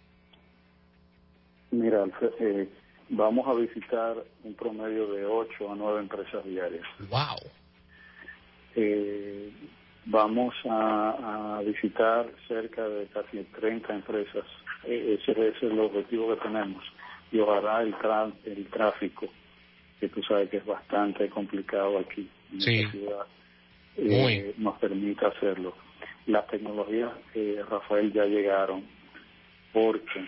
Mira, 1.72 2.06
eh, 2.40 2.70
vamos 3.10 3.48
a 3.48 3.54
visitar 3.60 4.16
un 4.44 4.54
promedio 4.54 5.12
de 5.12 5.26
8 5.26 5.72
a 5.72 5.76
9 5.76 6.00
empresas 6.02 6.46
diarias. 6.46 6.86
¡Wow! 7.10 7.38
Eh, 8.76 9.33
Vamos 10.14 10.54
a, 10.70 11.60
visitar 11.66 12.30
cerca 12.48 12.88
de 12.88 13.08
casi 13.08 13.44
30 13.60 13.96
empresas. 13.96 14.46
E, 14.84 15.16
ese, 15.16 15.32
es 15.32 15.64
el 15.64 15.80
objetivo 15.80 16.36
que 16.36 16.42
tenemos. 16.42 16.84
Y 17.32 17.40
ojalá 17.40 17.82
el, 17.82 17.96
el 18.46 18.68
tráfico, 18.68 19.28
que 20.00 20.10
tú 20.10 20.22
sabes 20.22 20.52
que 20.52 20.58
es 20.58 20.66
bastante 20.68 21.28
complicado 21.30 21.98
aquí 21.98 22.30
en 22.52 22.58
esta 22.60 22.92
ciudad, 22.92 23.26
eh, 23.98 24.54
nos 24.60 24.78
permita 24.78 25.30
hacerlo. 25.30 25.74
Las 26.28 26.46
tecnologías, 26.46 27.12
que 27.34 27.64
Rafael, 27.68 28.14
ya 28.14 28.26
llegaron 28.26 28.84
porque 29.74 30.28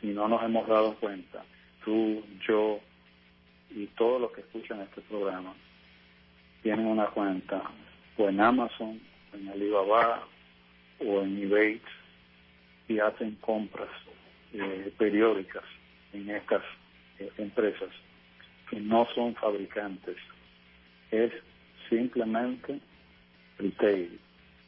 si 0.00 0.08
no 0.08 0.26
nos 0.26 0.42
hemos 0.42 0.66
dado 0.66 0.96
cuenta, 0.96 1.44
tú, 1.84 2.24
yo 2.48 2.80
y 3.70 3.86
todos 3.96 4.20
los 4.20 4.32
que 4.32 4.40
escuchan 4.40 4.80
este 4.80 5.00
programa 5.02 5.54
tienen 6.64 6.86
una 6.86 7.06
cuenta 7.06 7.62
o 8.16 8.28
en 8.28 8.40
Amazon, 8.40 9.00
en 9.32 9.48
Alibaba 9.48 10.26
o 11.00 11.22
en 11.22 11.42
eBay 11.42 11.80
y 12.88 12.98
hacen 12.98 13.36
compras 13.40 13.88
eh, 14.52 14.92
periódicas 14.98 15.64
en 16.12 16.30
estas 16.30 16.62
eh, 17.18 17.30
empresas 17.38 17.90
que 18.70 18.80
no 18.80 19.06
son 19.14 19.34
fabricantes, 19.34 20.16
es 21.10 21.32
simplemente 21.88 22.80
retail, 23.58 24.18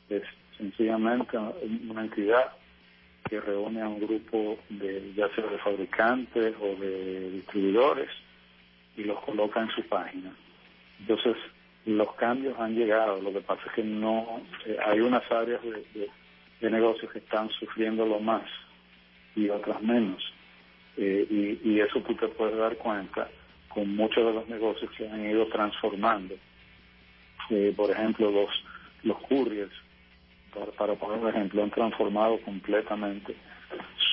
es 0.09 0.23
sencillamente 0.57 1.37
una 1.89 2.03
entidad 2.03 2.53
que 3.29 3.41
reúne 3.41 3.83
a 3.83 3.89
un 3.89 4.01
grupo 4.01 4.59
de 4.69 5.13
ya 5.15 5.29
sea 5.35 5.47
de 5.47 5.59
fabricantes 5.59 6.55
o 6.61 6.77
de 6.77 7.31
distribuidores 7.31 8.09
y 8.97 9.05
los 9.05 9.19
coloca 9.21 9.61
en 9.61 9.71
su 9.71 9.83
página. 9.89 10.35
Entonces, 11.01 11.37
los 11.87 12.13
cambios 12.15 12.59
han 12.59 12.75
llegado, 12.75 13.21
lo 13.23 13.33
que 13.33 13.41
pasa 13.41 13.63
es 13.67 13.73
que 13.73 13.85
no, 13.85 14.43
eh, 14.67 14.77
hay 14.85 15.01
unas 15.01 15.23
áreas 15.31 15.61
de, 15.63 16.11
negocios 16.69 17.13
que 17.13 17.21
están 17.21 17.49
sufriendo 17.51 18.05
lo 18.05 18.19
más 18.19 18.43
y 19.37 19.49
otras 19.49 19.81
menos. 19.83 20.21
Eh, 20.97 21.59
y, 21.63 21.79
eso 21.79 22.01
tú 22.01 22.15
te 22.15 22.27
puedes 22.29 22.57
dar 22.57 22.77
cuenta 22.77 23.29
con 23.69 23.95
muchos 23.95 24.27
de 24.27 24.33
los 24.33 24.49
negocios 24.49 24.91
que 24.97 25.09
han 25.09 25.31
ido 25.31 25.47
transformando. 25.47 26.35
Eh, 27.51 27.73
por 27.77 27.91
ejemplo, 27.91 28.33
los, 28.33 28.51
los 29.05 29.19
couriers, 29.29 29.73
para, 30.77 30.95
poner 30.95 31.21
un 31.21 31.29
ejemplo, 31.29 31.63
han 31.63 31.71
transformado 31.71 32.41
completamente 32.41 33.37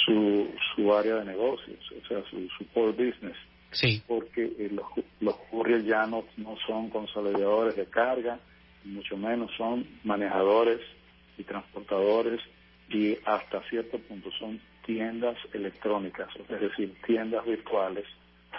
su, 0.05 0.53
su 0.75 0.93
área 0.93 1.15
de 1.15 1.25
negocios, 1.25 1.79
o 1.91 2.07
sea, 2.07 2.21
su, 2.29 2.47
su 2.49 2.67
core 2.67 2.91
business 2.91 3.37
Sí. 3.73 4.01
Porque 4.07 4.43
eh, 4.43 4.69
los, 4.71 4.85
los 5.19 5.35
couriers 5.49 5.85
ya 5.85 6.05
no, 6.05 6.25
son 6.65 6.89
consolidadores 6.89 7.75
de 7.75 7.85
carga, 7.85 8.39
mucho 8.85 9.17
menos 9.17 9.51
son 9.57 9.85
manejadores 10.03 10.79
y 11.37 11.43
transportadores 11.43 12.41
y 12.89 13.17
hasta 13.25 13.61
cierto 13.69 13.97
punto 13.99 14.29
son 14.39 14.59
tiendas 14.85 15.37
electrónicas, 15.53 16.29
es 16.49 16.59
decir, 16.59 16.93
tiendas 17.05 17.45
virtuales 17.45 18.05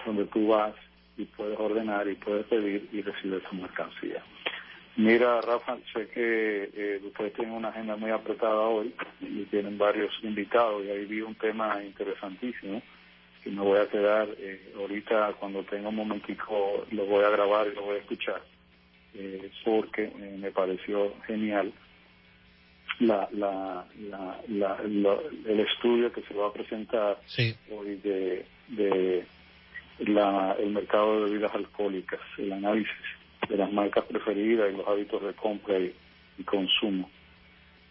donde 0.06 0.24
tú 0.26 0.48
vas 0.48 0.74
y 1.16 1.24
puedes 1.26 1.58
ordenar 1.58 2.08
y 2.08 2.14
puedes 2.16 2.46
pedir 2.46 2.88
y 2.92 3.02
recibir 3.02 3.42
tu 3.48 3.56
mercancía. 3.56 4.22
Mira, 4.96 5.40
Rafa, 5.40 5.76
sé 5.92 6.08
que 6.08 6.70
eh, 6.72 7.00
ustedes 7.04 7.34
tienen 7.34 7.54
una 7.54 7.68
agenda 7.68 7.96
muy 7.96 8.10
apretada 8.10 8.60
hoy 8.60 8.94
y 9.20 9.44
tienen 9.46 9.76
varios 9.76 10.12
invitados 10.22 10.84
y 10.84 10.90
ahí 10.90 11.04
vi 11.04 11.20
un 11.20 11.34
tema 11.34 11.82
interesantísimo 11.82 12.80
y 13.44 13.50
me 13.50 13.62
voy 13.62 13.78
a 13.78 13.88
quedar 13.88 14.28
eh, 14.38 14.72
ahorita 14.76 15.34
cuando 15.38 15.62
tenga 15.64 15.88
un 15.88 15.96
momentico 15.96 16.86
lo 16.90 17.06
voy 17.06 17.24
a 17.24 17.30
grabar 17.30 17.66
y 17.66 17.74
lo 17.74 17.82
voy 17.82 17.96
a 17.96 18.00
escuchar 18.00 18.42
eh, 19.14 19.50
porque 19.64 20.04
eh, 20.04 20.36
me 20.38 20.50
pareció 20.50 21.14
genial 21.26 21.72
la, 23.00 23.28
la, 23.32 23.86
la, 24.48 24.78
el 24.86 25.60
estudio 25.60 26.12
que 26.12 26.22
se 26.22 26.34
va 26.34 26.48
a 26.48 26.52
presentar 26.52 27.18
hoy 27.70 27.96
de, 27.96 28.46
de 28.68 29.26
el 29.98 30.70
mercado 30.70 31.20
de 31.20 31.30
bebidas 31.30 31.54
alcohólicas, 31.54 32.20
el 32.38 32.52
análisis 32.52 32.92
de 33.48 33.56
las 33.56 33.72
marcas 33.72 34.04
preferidas 34.04 34.72
y 34.72 34.76
los 34.76 34.86
hábitos 34.86 35.22
de 35.22 35.32
compra 35.34 35.78
y, 35.78 35.94
consumo. 36.44 37.08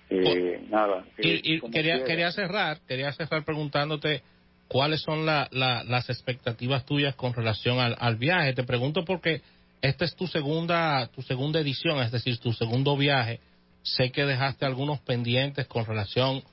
Eh, 0.09 0.61
nada. 0.69 1.05
y, 1.17 1.59
quería, 1.71 2.03
quería 2.03 2.31
cerrar, 2.31 2.79
quería 2.87 3.11
cerrar 3.13 3.43
preguntándote 3.45 4.21
cuáles 4.67 5.01
son 5.01 5.25
las 5.25 6.09
expectativas 6.09 6.85
tuyas 6.85 7.15
con 7.15 7.33
relación 7.33 7.79
al, 7.79 8.15
viaje. 8.15 8.53
Te 8.53 8.63
pregunto 8.63 9.05
porque 9.05 9.41
esta 9.81 10.05
es 10.05 10.15
tu 10.15 10.27
segunda, 10.27 11.07
tu 11.07 11.21
segunda 11.21 11.59
edición, 11.59 12.01
es 12.01 12.11
decir, 12.11 12.37
tu 12.39 12.53
segundo 12.53 12.97
viaje. 12.97 13.39
Sé 13.83 14.11
que 14.11 14.25
dejaste 14.25 14.65
algunos 14.65 14.99
pendientes 15.01 15.67
con 15.67 15.85
relación 15.85 16.43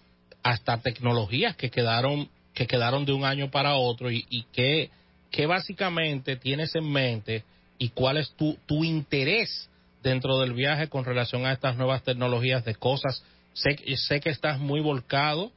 hasta 0.43 0.79
tecnologías 0.79 1.57
que 1.57 1.71
quedaron, 1.71 2.29
que 2.55 2.67
quedaron 2.67 3.05
de 3.05 3.13
un 3.13 3.25
año 3.25 3.51
para 3.51 3.77
otro 3.77 4.11
y, 4.11 4.27
y 4.29 4.45
que 4.53 5.47
básicamente 5.47 6.37
tienes 6.37 6.75
en 6.75 6.91
mente 6.91 7.45
y 7.79 7.89
cuál 7.89 8.19
es 8.19 8.31
tu, 8.37 8.59
tu 8.67 8.85
interés 8.85 9.71
dentro 10.03 10.39
del 10.39 10.53
viaje 10.53 10.89
con 10.89 11.05
relación 11.05 11.47
a 11.47 11.53
estas 11.53 11.77
nuevas 11.77 12.03
tecnologías 12.03 12.65
de 12.65 12.75
cosas. 12.75 13.25
Sé, 13.55 13.77
sé 13.97 14.21
que 14.21 14.31
estás 14.31 14.59
muy 14.59 14.81
volcado 14.81 15.51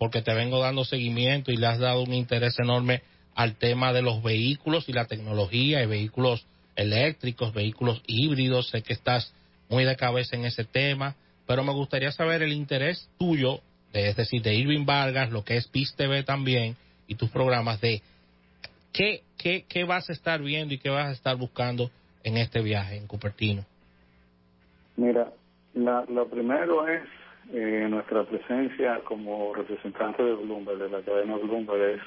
porque 0.00 0.22
te 0.22 0.32
vengo 0.32 0.60
dando 0.60 0.86
seguimiento 0.86 1.52
y 1.52 1.58
le 1.58 1.66
has 1.66 1.78
dado 1.78 2.02
un 2.02 2.14
interés 2.14 2.58
enorme 2.58 3.02
al 3.34 3.56
tema 3.56 3.92
de 3.92 4.00
los 4.00 4.22
vehículos 4.22 4.88
y 4.88 4.94
la 4.94 5.04
tecnología 5.04 5.82
y 5.82 5.86
vehículos 5.86 6.46
eléctricos, 6.74 7.52
vehículos 7.52 8.02
híbridos. 8.06 8.70
Sé 8.70 8.80
que 8.80 8.94
estás 8.94 9.34
muy 9.68 9.84
de 9.84 9.96
cabeza 9.96 10.36
en 10.36 10.46
ese 10.46 10.64
tema, 10.64 11.16
pero 11.46 11.64
me 11.64 11.74
gustaría 11.74 12.10
saber 12.12 12.42
el 12.42 12.54
interés 12.54 13.10
tuyo, 13.18 13.60
es 13.92 14.16
decir, 14.16 14.40
de 14.40 14.54
Irving 14.54 14.86
Vargas, 14.86 15.32
lo 15.32 15.44
que 15.44 15.58
es 15.58 15.68
PIS 15.68 15.94
TV 15.94 16.22
también 16.22 16.76
y 17.06 17.16
tus 17.16 17.28
programas 17.28 17.78
de 17.82 18.00
¿Qué, 18.94 19.20
qué, 19.36 19.66
qué 19.68 19.84
vas 19.84 20.08
a 20.08 20.14
estar 20.14 20.40
viendo 20.40 20.72
y 20.72 20.78
qué 20.78 20.88
vas 20.88 21.08
a 21.08 21.12
estar 21.12 21.36
buscando 21.36 21.90
en 22.24 22.38
este 22.38 22.62
viaje 22.62 22.96
en 22.96 23.06
Cupertino? 23.06 23.66
Mira, 24.96 25.30
la, 25.74 26.06
lo 26.08 26.26
primero 26.26 26.88
es 26.88 27.02
eh, 27.52 27.86
nuestra 27.88 28.24
presencia 28.24 29.00
como 29.04 29.54
representante 29.54 30.22
de 30.22 30.34
Bloomberg, 30.34 30.78
de 30.78 30.88
la 30.88 31.02
cadena 31.02 31.36
Bloomberg, 31.36 31.96
es 31.96 32.00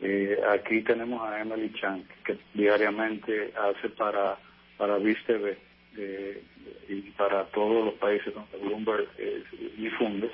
eh, 0.00 0.36
aquí 0.50 0.82
tenemos 0.82 1.22
a 1.22 1.40
Emily 1.40 1.72
Chang, 1.74 2.02
que 2.24 2.36
diariamente 2.54 3.52
hace 3.56 3.88
para, 3.90 4.36
para 4.76 4.98
TV 4.98 5.56
eh, 5.96 6.42
y 6.88 7.00
para 7.12 7.44
todos 7.46 7.84
los 7.84 7.94
países 7.94 8.34
donde 8.34 8.58
Bloomberg 8.58 9.08
eh, 9.18 9.44
difunde 9.76 10.28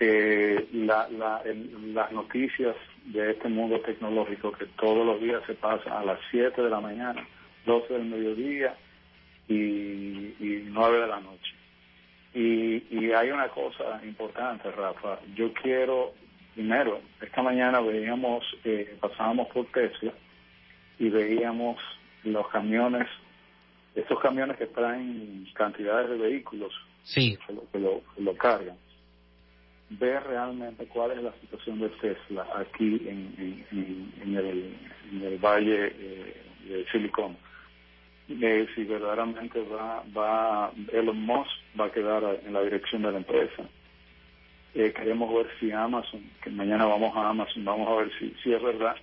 eh, 0.00 0.66
la, 0.72 1.08
la, 1.10 1.42
las 1.92 2.12
noticias 2.12 2.76
de 3.04 3.32
este 3.32 3.48
mundo 3.48 3.80
tecnológico 3.80 4.52
que 4.52 4.66
todos 4.78 5.06
los 5.06 5.20
días 5.20 5.42
se 5.46 5.54
pasa 5.54 5.98
a 5.98 6.04
las 6.04 6.18
7 6.30 6.62
de 6.62 6.70
la 6.70 6.80
mañana, 6.80 7.26
12 7.66 7.92
del 7.92 8.04
mediodía 8.04 8.76
y, 9.48 9.54
y 10.38 10.64
9 10.70 11.00
de 11.00 11.06
la 11.06 11.20
noche. 11.20 11.55
Y, 12.38 12.84
y 12.90 13.12
hay 13.12 13.30
una 13.30 13.48
cosa 13.48 14.00
importante, 14.04 14.70
Rafa. 14.70 15.18
Yo 15.34 15.52
quiero, 15.54 16.12
primero, 16.54 17.00
esta 17.20 17.42
mañana 17.42 17.80
veíamos, 17.80 18.44
eh, 18.64 18.96
pasábamos 19.00 19.48
por 19.48 19.64
Tesla 19.72 20.12
y 20.98 21.08
veíamos 21.08 21.78
los 22.24 22.46
camiones, 22.48 23.08
estos 23.94 24.20
camiones 24.20 24.58
que 24.58 24.66
traen 24.66 25.46
cantidades 25.54 26.10
de 26.10 26.18
vehículos 26.18 26.72
sí. 27.04 27.38
que, 27.46 27.80
lo, 27.80 28.02
que 28.14 28.22
lo 28.22 28.36
cargan 28.36 28.76
ver 29.90 30.22
realmente 30.24 30.86
cuál 30.86 31.12
es 31.12 31.22
la 31.22 31.32
situación 31.40 31.80
de 31.80 31.88
Tesla 31.90 32.46
aquí 32.56 33.02
en, 33.06 33.64
en, 33.70 34.36
el, 34.36 34.76
en 35.12 35.22
el, 35.22 35.38
valle 35.38 35.92
eh, 35.96 36.42
de 36.68 36.86
Silicon. 36.90 37.36
Eh, 38.28 38.66
si 38.74 38.84
verdaderamente 38.84 39.62
va, 39.62 40.02
va, 40.16 40.72
Elon 40.92 41.20
Musk 41.20 41.50
va 41.78 41.86
a 41.86 41.92
quedar 41.92 42.40
en 42.44 42.52
la 42.52 42.62
dirección 42.62 43.02
de 43.02 43.12
la 43.12 43.18
empresa. 43.18 43.62
Eh, 44.74 44.92
queremos 44.92 45.32
ver 45.32 45.46
si 45.60 45.70
Amazon, 45.70 46.22
que 46.42 46.50
mañana 46.50 46.86
vamos 46.86 47.16
a 47.16 47.28
Amazon, 47.28 47.64
vamos 47.64 47.88
a 47.88 47.94
ver 48.02 48.10
si, 48.18 48.34
si 48.42 48.52
es 48.52 48.62
verdad 48.62 48.96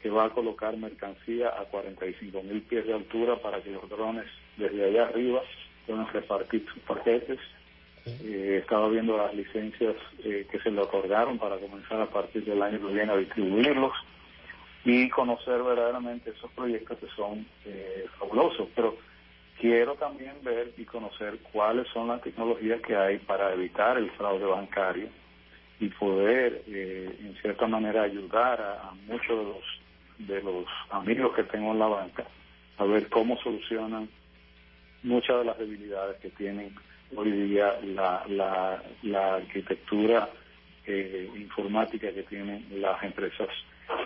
que 0.00 0.10
va 0.10 0.26
a 0.26 0.30
colocar 0.30 0.76
mercancía 0.76 1.48
a 1.48 1.64
45 1.64 2.42
mil 2.42 2.62
pies 2.62 2.86
de 2.86 2.94
altura 2.94 3.36
para 3.36 3.60
que 3.62 3.70
los 3.70 3.88
drones 3.88 4.26
desde 4.56 4.84
allá 4.84 5.04
arriba 5.04 5.40
puedan 5.86 6.06
repartir 6.08 6.64
sus 6.72 6.82
paquetes. 6.82 7.38
Eh, 8.06 8.58
estaba 8.62 8.88
viendo 8.88 9.16
las 9.16 9.32
licencias 9.32 9.94
eh, 10.24 10.46
que 10.50 10.58
se 10.58 10.70
le 10.70 10.80
otorgaron 10.80 11.38
para 11.38 11.56
comenzar 11.58 12.00
a 12.00 12.10
partir 12.10 12.44
del 12.44 12.60
año 12.60 12.80
que 12.80 12.94
viene 12.94 13.12
a 13.12 13.16
distribuirlos 13.16 13.92
y 14.84 15.08
conocer 15.10 15.62
verdaderamente 15.62 16.30
esos 16.30 16.50
proyectos 16.52 16.98
que 16.98 17.08
son 17.08 17.46
eh, 17.64 18.06
fabulosos. 18.18 18.68
Pero 18.74 18.96
quiero 19.60 19.94
también 19.94 20.34
ver 20.42 20.72
y 20.76 20.84
conocer 20.84 21.38
cuáles 21.52 21.86
son 21.88 22.08
las 22.08 22.22
tecnologías 22.22 22.80
que 22.80 22.96
hay 22.96 23.18
para 23.18 23.52
evitar 23.52 23.96
el 23.96 24.10
fraude 24.12 24.44
bancario 24.44 25.08
y 25.78 25.88
poder, 25.88 26.62
eh, 26.66 27.16
en 27.20 27.34
cierta 27.40 27.66
manera, 27.66 28.02
ayudar 28.02 28.60
a, 28.60 28.88
a 28.88 28.94
muchos 29.06 29.28
de 29.28 29.44
los, 29.44 29.64
de 30.18 30.42
los 30.42 30.66
amigos 30.90 31.34
que 31.34 31.44
tengo 31.44 31.72
en 31.72 31.78
la 31.78 31.86
banca 31.86 32.24
a 32.78 32.84
ver 32.84 33.08
cómo 33.08 33.36
solucionan 33.38 34.08
muchas 35.02 35.38
de 35.38 35.44
las 35.44 35.58
debilidades 35.58 36.18
que 36.20 36.30
tienen 36.30 36.74
hoy 37.16 37.30
día 37.30 37.78
la, 37.84 38.24
la, 38.28 38.82
la 39.02 39.34
arquitectura 39.36 40.28
eh, 40.86 41.30
informática 41.36 42.12
que 42.12 42.22
tienen 42.24 42.66
las 42.80 43.02
empresas 43.02 43.48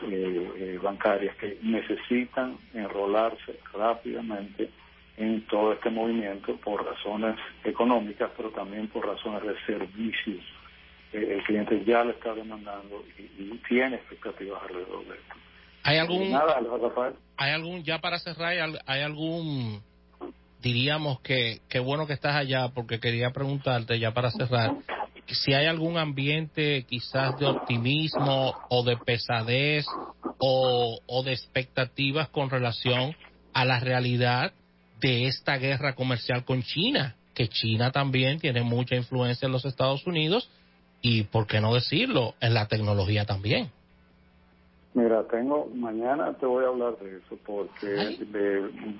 eh, 0.02 0.52
eh, 0.56 0.78
bancarias 0.82 1.36
que 1.36 1.58
necesitan 1.62 2.58
enrolarse 2.74 3.58
rápidamente 3.72 4.70
en 5.16 5.46
todo 5.46 5.72
este 5.72 5.90
movimiento 5.90 6.56
por 6.56 6.84
razones 6.84 7.36
económicas, 7.64 8.30
pero 8.36 8.50
también 8.50 8.88
por 8.88 9.06
razones 9.06 9.42
de 9.42 9.54
servicios. 9.64 10.44
el 11.12 11.42
cliente 11.44 11.82
ya 11.84 12.04
lo 12.04 12.10
está 12.10 12.34
demandando 12.34 13.04
y, 13.18 13.46
tiene 13.68 13.96
expectativas 13.96 14.62
alrededor 14.62 15.04
de 15.06 15.14
esto. 15.14 15.34
¿Hay 15.82 15.98
algún, 15.98 16.34
¿Hay 17.36 17.50
algún, 17.50 17.82
ya 17.84 18.00
para 18.00 18.18
cerrar, 18.18 18.52
hay 18.86 19.02
algún 19.02 19.82
diríamos 20.60 21.20
que 21.20 21.60
qué 21.68 21.78
bueno 21.78 22.06
que 22.06 22.12
estás 22.12 22.34
allá 22.34 22.70
porque 22.74 22.98
quería 22.98 23.30
preguntarte 23.30 23.98
ya 23.98 24.12
para 24.12 24.30
cerrar 24.30 24.72
si 25.34 25.54
hay 25.54 25.66
algún 25.66 25.98
ambiente 25.98 26.84
quizás 26.88 27.38
de 27.38 27.46
optimismo 27.46 28.54
o 28.68 28.84
de 28.84 28.96
pesadez 28.96 29.86
o, 30.38 30.98
o 31.06 31.22
de 31.22 31.32
expectativas 31.32 32.28
con 32.28 32.50
relación 32.50 33.16
a 33.52 33.64
la 33.64 33.80
realidad 33.80 34.52
de 35.00 35.26
esta 35.26 35.56
guerra 35.56 35.94
comercial 35.94 36.44
con 36.44 36.62
China, 36.62 37.16
que 37.34 37.48
China 37.48 37.90
también 37.90 38.38
tiene 38.38 38.62
mucha 38.62 38.96
influencia 38.96 39.46
en 39.46 39.52
los 39.52 39.64
Estados 39.64 40.06
Unidos 40.06 40.48
y, 41.02 41.24
por 41.24 41.46
qué 41.46 41.60
no 41.60 41.74
decirlo, 41.74 42.34
en 42.40 42.54
la 42.54 42.66
tecnología 42.66 43.24
también. 43.24 43.70
Mira, 44.94 45.24
tengo, 45.24 45.70
mañana 45.74 46.32
te 46.34 46.46
voy 46.46 46.64
a 46.64 46.68
hablar 46.68 46.96
de 46.96 47.18
eso 47.18 47.38
porque 47.44 48.16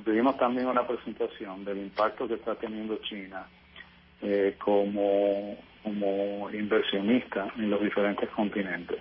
vimos 0.04 0.36
también 0.36 0.66
una 0.66 0.86
presentación 0.86 1.64
del 1.64 1.78
impacto 1.78 2.28
que 2.28 2.34
está 2.34 2.54
teniendo 2.54 2.96
China 3.08 3.46
eh, 4.20 4.56
como, 4.62 5.56
como 5.86 6.50
inversionista 6.50 7.46
en 7.56 7.70
los 7.70 7.80
diferentes 7.80 8.28
continentes. 8.30 8.98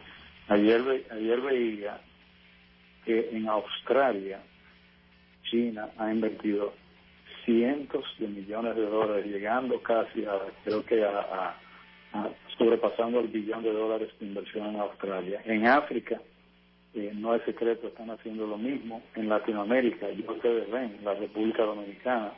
Ayer, 0.50 0.82
ayer 1.10 1.42
veía 1.42 2.00
que 3.04 3.30
en 3.32 3.50
Australia 3.50 4.40
China 5.50 5.90
ha 5.98 6.12
invertido 6.12 6.74
cientos 7.44 8.06
de 8.20 8.28
millones 8.28 8.76
de 8.76 8.86
dólares, 8.86 9.26
llegando 9.26 9.82
casi 9.82 10.26
a, 10.26 10.38
creo 10.64 10.86
que 10.86 11.04
a 11.04 11.56
sobrepasando 12.60 13.20
el 13.20 13.30
billón 13.30 13.64
de 13.64 13.74
dólares 13.74 14.10
de 14.20 14.28
inversión 14.28 14.68
en 14.68 14.80
Australia. 14.80 15.42
En 15.46 15.66
África, 15.66 16.22
no 17.16 17.34
es 17.34 17.44
secreto, 17.46 17.88
están 17.88 18.12
haciendo 18.12 18.46
lo 18.46 18.58
mismo. 18.58 19.02
En 19.16 19.28
Latinoamérica, 19.28 20.10
y 20.12 20.24
ustedes 20.28 20.70
ven, 20.70 21.00
la 21.04 21.16
República 21.16 21.64
Dominicana 21.64 22.32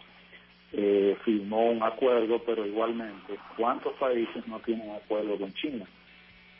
eh, 0.73 1.15
firmó 1.23 1.69
un 1.71 1.84
acuerdo, 1.84 2.41
pero 2.45 2.65
igualmente, 2.65 3.38
¿cuántos 3.56 3.93
países 3.93 4.45
no 4.47 4.60
tienen 4.60 4.89
acuerdo 4.91 5.38
con 5.38 5.53
China? 5.53 5.86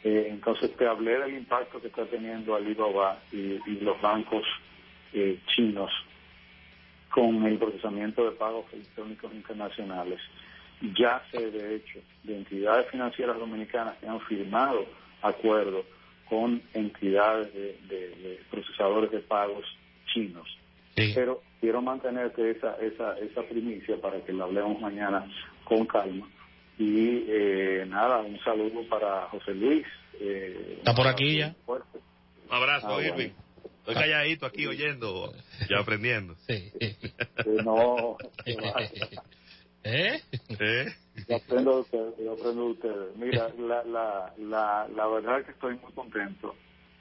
Eh, 0.03 0.27
entonces 0.29 0.75
te 0.77 0.87
hablé 0.87 1.19
del 1.19 1.37
impacto 1.37 1.81
que 1.81 1.87
está 1.87 2.05
teniendo 2.05 2.55
Alibaba 2.55 3.19
y, 3.31 3.59
y 3.65 3.79
los 3.81 3.99
bancos 4.01 4.43
eh, 5.13 5.39
chinos 5.47 5.91
con 7.09 7.43
el 7.45 7.57
procesamiento 7.57 8.23
de 8.25 8.31
pagos 8.31 8.65
electrónicos 8.73 9.33
internacionales. 9.33 10.19
Ya 10.95 11.23
sé, 11.31 11.49
de 11.49 11.75
hecho, 11.75 11.99
de 12.23 12.37
entidades 12.37 12.91
financieras 12.91 13.39
dominicanas 13.39 13.97
que 13.97 14.07
han 14.07 14.19
firmado 14.21 14.85
acuerdos 15.21 15.85
con 16.29 16.61
entidades 16.73 17.53
de, 17.53 18.39
procesadores 18.51 19.09
de 19.11 19.19
pagos 19.19 19.65
chinos. 20.13 20.47
Pero 20.95 21.41
quiero 21.59 21.81
mantenerte 21.81 22.51
esa, 22.51 22.75
esa, 22.77 23.17
esa 23.19 23.43
primicia 23.43 23.99
para 24.01 24.23
que 24.23 24.33
la 24.33 24.45
hablemos 24.45 24.79
mañana 24.79 25.25
con 25.63 25.85
calma. 25.85 26.29
Y 26.77 27.25
eh, 27.27 27.85
nada, 27.87 28.19
un 28.19 28.39
saludo 28.39 28.87
para 28.89 29.27
José 29.29 29.53
Luis. 29.53 29.85
Eh, 30.19 30.75
Está 30.77 30.93
por 30.93 31.07
aquí 31.07 31.37
ya. 31.39 31.55
Un 31.67 31.81
abrazo, 32.49 32.97
ah, 32.97 33.03
Irving. 33.03 33.31
Estoy 33.79 33.95
calladito 33.95 34.45
aquí 34.45 34.67
oyendo 34.67 35.33
y 35.69 35.73
aprendiendo. 35.73 36.35
Sí. 36.47 36.71
no. 37.63 38.17
¿Eh? 39.83 40.21
¿Eh? 40.59 40.85
Yo 41.29 41.35
aprendo 41.37 41.75
de 41.75 41.81
ustedes, 41.81 42.13
yo 42.19 42.33
aprendo 42.33 42.65
de 42.65 42.71
ustedes. 42.71 43.15
Mira, 43.15 43.49
la, 43.57 43.83
la, 43.85 44.33
la, 44.37 44.87
la 44.93 45.07
verdad 45.07 45.39
es 45.39 45.45
que 45.45 45.51
estoy 45.53 45.77
muy 45.77 45.93
contento 45.93 46.53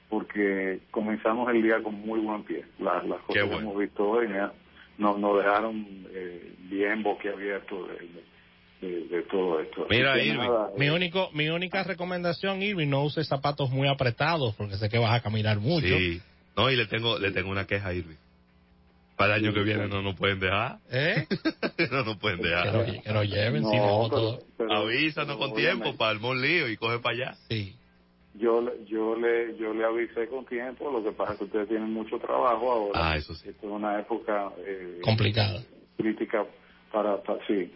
porque 0.09 0.79
comenzamos 0.91 1.49
el 1.53 1.61
día 1.61 1.81
con 1.83 1.95
muy 1.95 2.19
buen 2.19 2.43
pie. 2.43 2.65
Las, 2.79 3.05
las 3.05 3.19
cosas 3.21 3.49
que 3.49 3.55
hemos 3.55 3.77
visto 3.77 4.07
hoy 4.07 4.27
nos, 4.97 5.19
nos 5.19 5.37
dejaron 5.37 5.85
eh, 6.11 6.53
bien 6.69 7.03
boquiabiertos 7.03 7.89
de, 7.89 8.87
de, 8.87 9.07
de, 9.07 9.21
todo 9.23 9.59
esto. 9.59 9.85
Mira, 9.89 10.21
Irving, 10.21 10.49
mi, 10.77 10.87
eh, 10.87 10.91
único, 10.91 11.29
mi 11.33 11.49
única 11.49 11.83
recomendación, 11.83 12.61
Irving, 12.61 12.87
no 12.87 13.03
use 13.03 13.23
zapatos 13.23 13.69
muy 13.69 13.87
apretados 13.87 14.55
porque 14.55 14.77
sé 14.77 14.89
que 14.89 14.97
vas 14.97 15.13
a 15.13 15.21
caminar 15.21 15.59
mucho. 15.59 15.87
Sí. 15.87 16.21
No, 16.55 16.71
y 16.71 16.75
le 16.75 16.87
tengo, 16.87 17.19
le 17.19 17.31
tengo 17.31 17.51
una 17.51 17.67
queja 17.67 17.89
a 17.89 17.93
Irving. 17.93 18.15
Para 19.17 19.35
el 19.35 19.45
año 19.45 19.53
que 19.53 19.63
viene 19.63 19.87
no 19.87 20.03
nos 20.03 20.15
pueden 20.15 20.39
dejar. 20.39 20.77
¿Eh? 20.91 21.25
no 21.91 22.03
nos 22.03 22.17
pueden 22.17 22.39
dejar. 22.39 22.85
Que 23.03 23.11
nos, 23.11 23.27
lleven, 23.27 23.63
no, 23.63 24.39
Avísanos 24.69 25.37
con 25.37 25.55
tiempo 25.55 25.97
para 25.97 26.11
el 26.11 26.41
lío 26.41 26.69
y 26.69 26.77
coge 26.77 26.99
para 26.99 27.15
allá. 27.15 27.37
Sí 27.49 27.76
avisé 29.97 30.27
con 30.27 30.45
tiempo 30.45 30.91
lo 30.91 31.03
que 31.03 31.11
pasa 31.11 31.33
es 31.33 31.39
que 31.39 31.45
ustedes 31.45 31.67
tienen 31.67 31.91
mucho 31.91 32.17
trabajo 32.19 32.71
ahora. 32.71 33.11
Ah 33.11 33.17
eso 33.17 33.33
sí. 33.33 33.49
Esto 33.49 33.67
es 33.67 33.73
una 33.73 33.99
época 33.99 34.51
eh, 34.59 34.99
complicada. 35.03 35.61
crítica 35.97 36.45
para, 36.91 37.19
sí. 37.47 37.71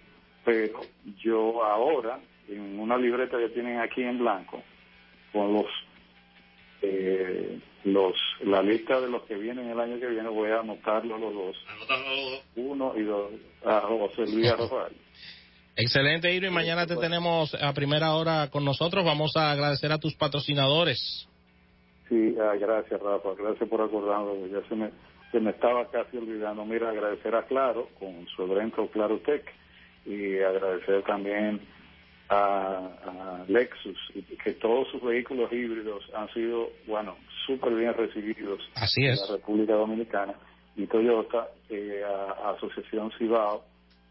Pero 0.46 0.82
yo 1.24 1.64
ahora 1.64 2.20
en 2.48 2.80
una 2.80 2.98
libreta 2.98 3.38
que 3.38 3.50
tienen 3.50 3.80
aquí 3.80 4.02
en 4.04 4.20
blanco 4.20 4.62
con 5.32 5.54
los 5.54 5.66
eh, 6.82 7.60
los 7.84 8.16
la 8.44 8.62
lista 8.62 9.00
de 9.00 9.10
los 9.10 9.24
que 9.24 9.36
vienen 9.36 9.70
el 9.70 9.80
año 9.80 10.00
que 10.00 10.08
viene 10.08 10.30
voy 10.30 10.50
a 10.52 10.60
anotarlos 10.60 11.20
los 11.20 11.34
dos. 11.34 11.58
Uno 12.56 12.94
y 12.96 13.04
dos 13.04 13.32
a 13.66 13.82
José 13.82 14.26
Luis 14.34 14.50
Arrojal 14.52 14.92
Excelente, 15.76 16.34
Iro, 16.34 16.48
y 16.48 16.52
mañana 16.52 16.86
te 16.86 16.98
tenemos 16.98 17.56
a 17.56 17.74
primera 17.74 18.14
hora 18.14 18.50
con 18.50 18.66
nosotros. 18.66 19.06
Vamos 19.06 19.32
a 19.36 19.52
agradecer 19.52 19.92
a 19.92 20.00
tus 20.00 20.16
patrocinadores. 20.16 21.28
Sí, 22.12 22.36
ah, 22.42 22.56
gracias, 22.60 23.02
Rafa. 23.02 23.30
Gracias 23.38 23.70
por 23.70 23.82
acordarme. 23.82 24.50
Ya 24.50 24.62
se 24.68 24.76
me, 24.76 24.92
se 25.32 25.40
me 25.40 25.52
estaba 25.52 25.90
casi 25.90 26.18
olvidando. 26.18 26.66
Mira, 26.66 26.90
agradecer 26.90 27.34
a 27.34 27.44
Claro 27.44 27.88
con 27.98 28.28
su 28.36 28.44
evento 28.44 28.86
Claro 28.88 29.20
Tech 29.20 29.46
y 30.06 30.40
agradecer 30.40 31.04
también 31.04 31.62
a, 32.28 33.46
Lexus, 33.48 33.98
que 34.44 34.54
todos 34.56 34.90
sus 34.90 35.02
vehículos 35.02 35.54
híbridos 35.54 36.04
han 36.14 36.28
sido, 36.34 36.70
bueno, 36.86 37.16
súper 37.46 37.76
bien 37.76 37.94
recibidos 37.94 38.60
Así 38.76 39.06
es. 39.06 39.22
en 39.22 39.28
la 39.30 39.38
República 39.38 39.74
Dominicana 39.76 40.34
y 40.76 40.88
Toyota, 40.88 41.48
eh, 41.70 42.04
a 42.06 42.52
Asociación 42.52 43.12
Cibao 43.18 43.64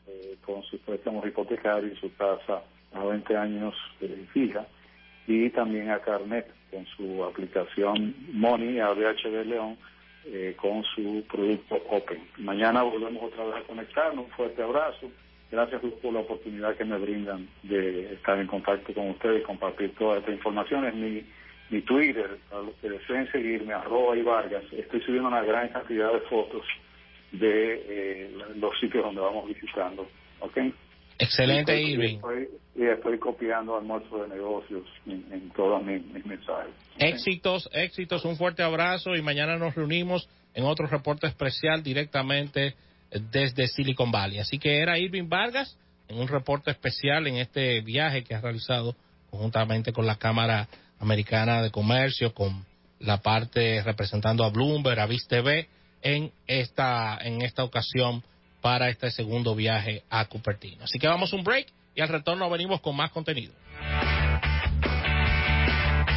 eh, 0.07 0.37
con 0.45 0.63
sus 0.65 0.81
préstamos 0.81 1.27
hipotecarios 1.27 1.99
y 1.99 2.01
su 2.01 2.09
tasa 2.11 2.63
a 2.95 3.05
20 3.05 3.37
años 3.37 3.75
eh, 4.01 4.27
fija, 4.33 4.67
y 5.27 5.51
también 5.51 5.91
a 5.91 6.01
Carnet 6.01 6.60
con 6.71 6.87
su 6.97 7.25
aplicación 7.25 8.15
Money, 8.33 8.79
a 8.81 8.91
VHD 8.91 9.47
León, 9.47 9.77
eh, 10.27 10.55
con 10.57 10.85
su 10.85 11.25
producto 11.31 11.77
Open. 11.89 12.21
Mañana 12.39 12.83
volvemos 12.83 13.23
otra 13.23 13.45
vez 13.45 13.57
a 13.57 13.67
conectarnos. 13.67 14.27
Un 14.27 14.31
fuerte 14.33 14.63
abrazo. 14.63 15.11
Gracias 15.51 15.81
por 16.03 16.13
la 16.13 16.21
oportunidad 16.21 16.77
que 16.77 16.85
me 16.85 16.99
brindan 16.99 17.49
de 17.63 18.15
estar 18.15 18.39
en 18.39 18.47
contacto 18.47 18.95
con 18.95 19.11
ustedes 19.11 19.43
y 19.43 19.45
compartir 19.45 19.95
toda 19.97 20.19
esta 20.19 20.31
información. 20.31 20.85
Es 20.85 20.95
mi, 20.95 21.25
mi 21.71 21.81
Twitter, 21.83 22.39
a 22.53 22.57
los 22.59 22.75
que 22.77 22.91
deseen 22.91 23.31
seguirme, 23.33 23.73
arroba 23.73 24.17
y 24.17 24.23
Vargas. 24.23 24.63
Estoy 24.73 25.01
subiendo 25.01 25.29
una 25.29 25.43
gran 25.43 25.69
cantidad 25.69 26.13
de 26.13 26.21
fotos 26.21 26.65
de 27.33 27.83
eh, 27.89 28.31
los 28.57 28.79
sitios 28.79 29.05
donde 29.05 29.21
vamos 29.21 29.49
visitando. 29.49 30.07
¿Ok? 30.41 30.59
Excelente, 31.21 31.81
Irving. 31.81 32.19
Y 32.75 32.87
estoy, 32.87 33.19
copiando 33.19 33.77
almuerzo 33.77 34.23
de 34.23 34.29
negocios 34.29 34.85
en, 35.07 35.51
todos 35.55 35.83
mis, 35.85 36.03
mensajes. 36.25 36.73
Éxitos, 36.99 37.69
éxitos, 37.73 38.25
un 38.25 38.37
fuerte 38.37 38.63
abrazo 38.63 39.15
y 39.15 39.23
mañana 39.23 39.57
nos 39.57 39.75
reunimos 39.75 40.29
en 40.55 40.65
otro 40.65 40.87
reporte 40.87 41.27
especial 41.27 41.83
directamente 41.83 42.75
desde 43.11 43.69
Silicon 43.69 44.11
Valley. 44.11 44.39
Así 44.39 44.59
que 44.59 44.79
era 44.79 44.99
Irving 44.99 45.29
Vargas 45.29 45.77
en 46.09 46.19
un 46.19 46.29
reporte 46.29 46.71
especial 46.71 47.27
en 47.27 47.37
este 47.37 47.81
viaje 47.83 48.25
que 48.25 48.35
ha 48.35 48.41
realizado 48.41 48.97
conjuntamente 49.31 49.93
con 49.93 50.07
la 50.07 50.17
Cámara 50.17 50.69
Americana 50.99 51.63
de 51.63 51.71
Comercio, 51.71 52.33
con 52.33 52.65
la 52.99 53.19
parte 53.19 53.83
representando 53.83 54.45
a 54.45 54.51
Bloomberg, 54.51 55.01
a 55.01 55.09
TV 55.29 55.69
en 56.03 56.33
esta, 56.47 57.19
en 57.23 57.43
esta 57.43 57.63
ocasión 57.65 58.23
para 58.61 58.89
este 58.89 59.11
segundo 59.11 59.55
viaje 59.55 60.03
a 60.11 60.25
Cupertino. 60.27 60.85
Así 60.85 60.99
que 60.99 61.07
vamos 61.07 61.33
a 61.33 61.37
un 61.37 61.45
break 61.45 61.67
y 61.95 62.01
al 62.01 62.09
retorno 62.09 62.49
venimos 62.51 62.81
con 62.81 62.97
más 62.97 63.11
contenido. 63.11 63.53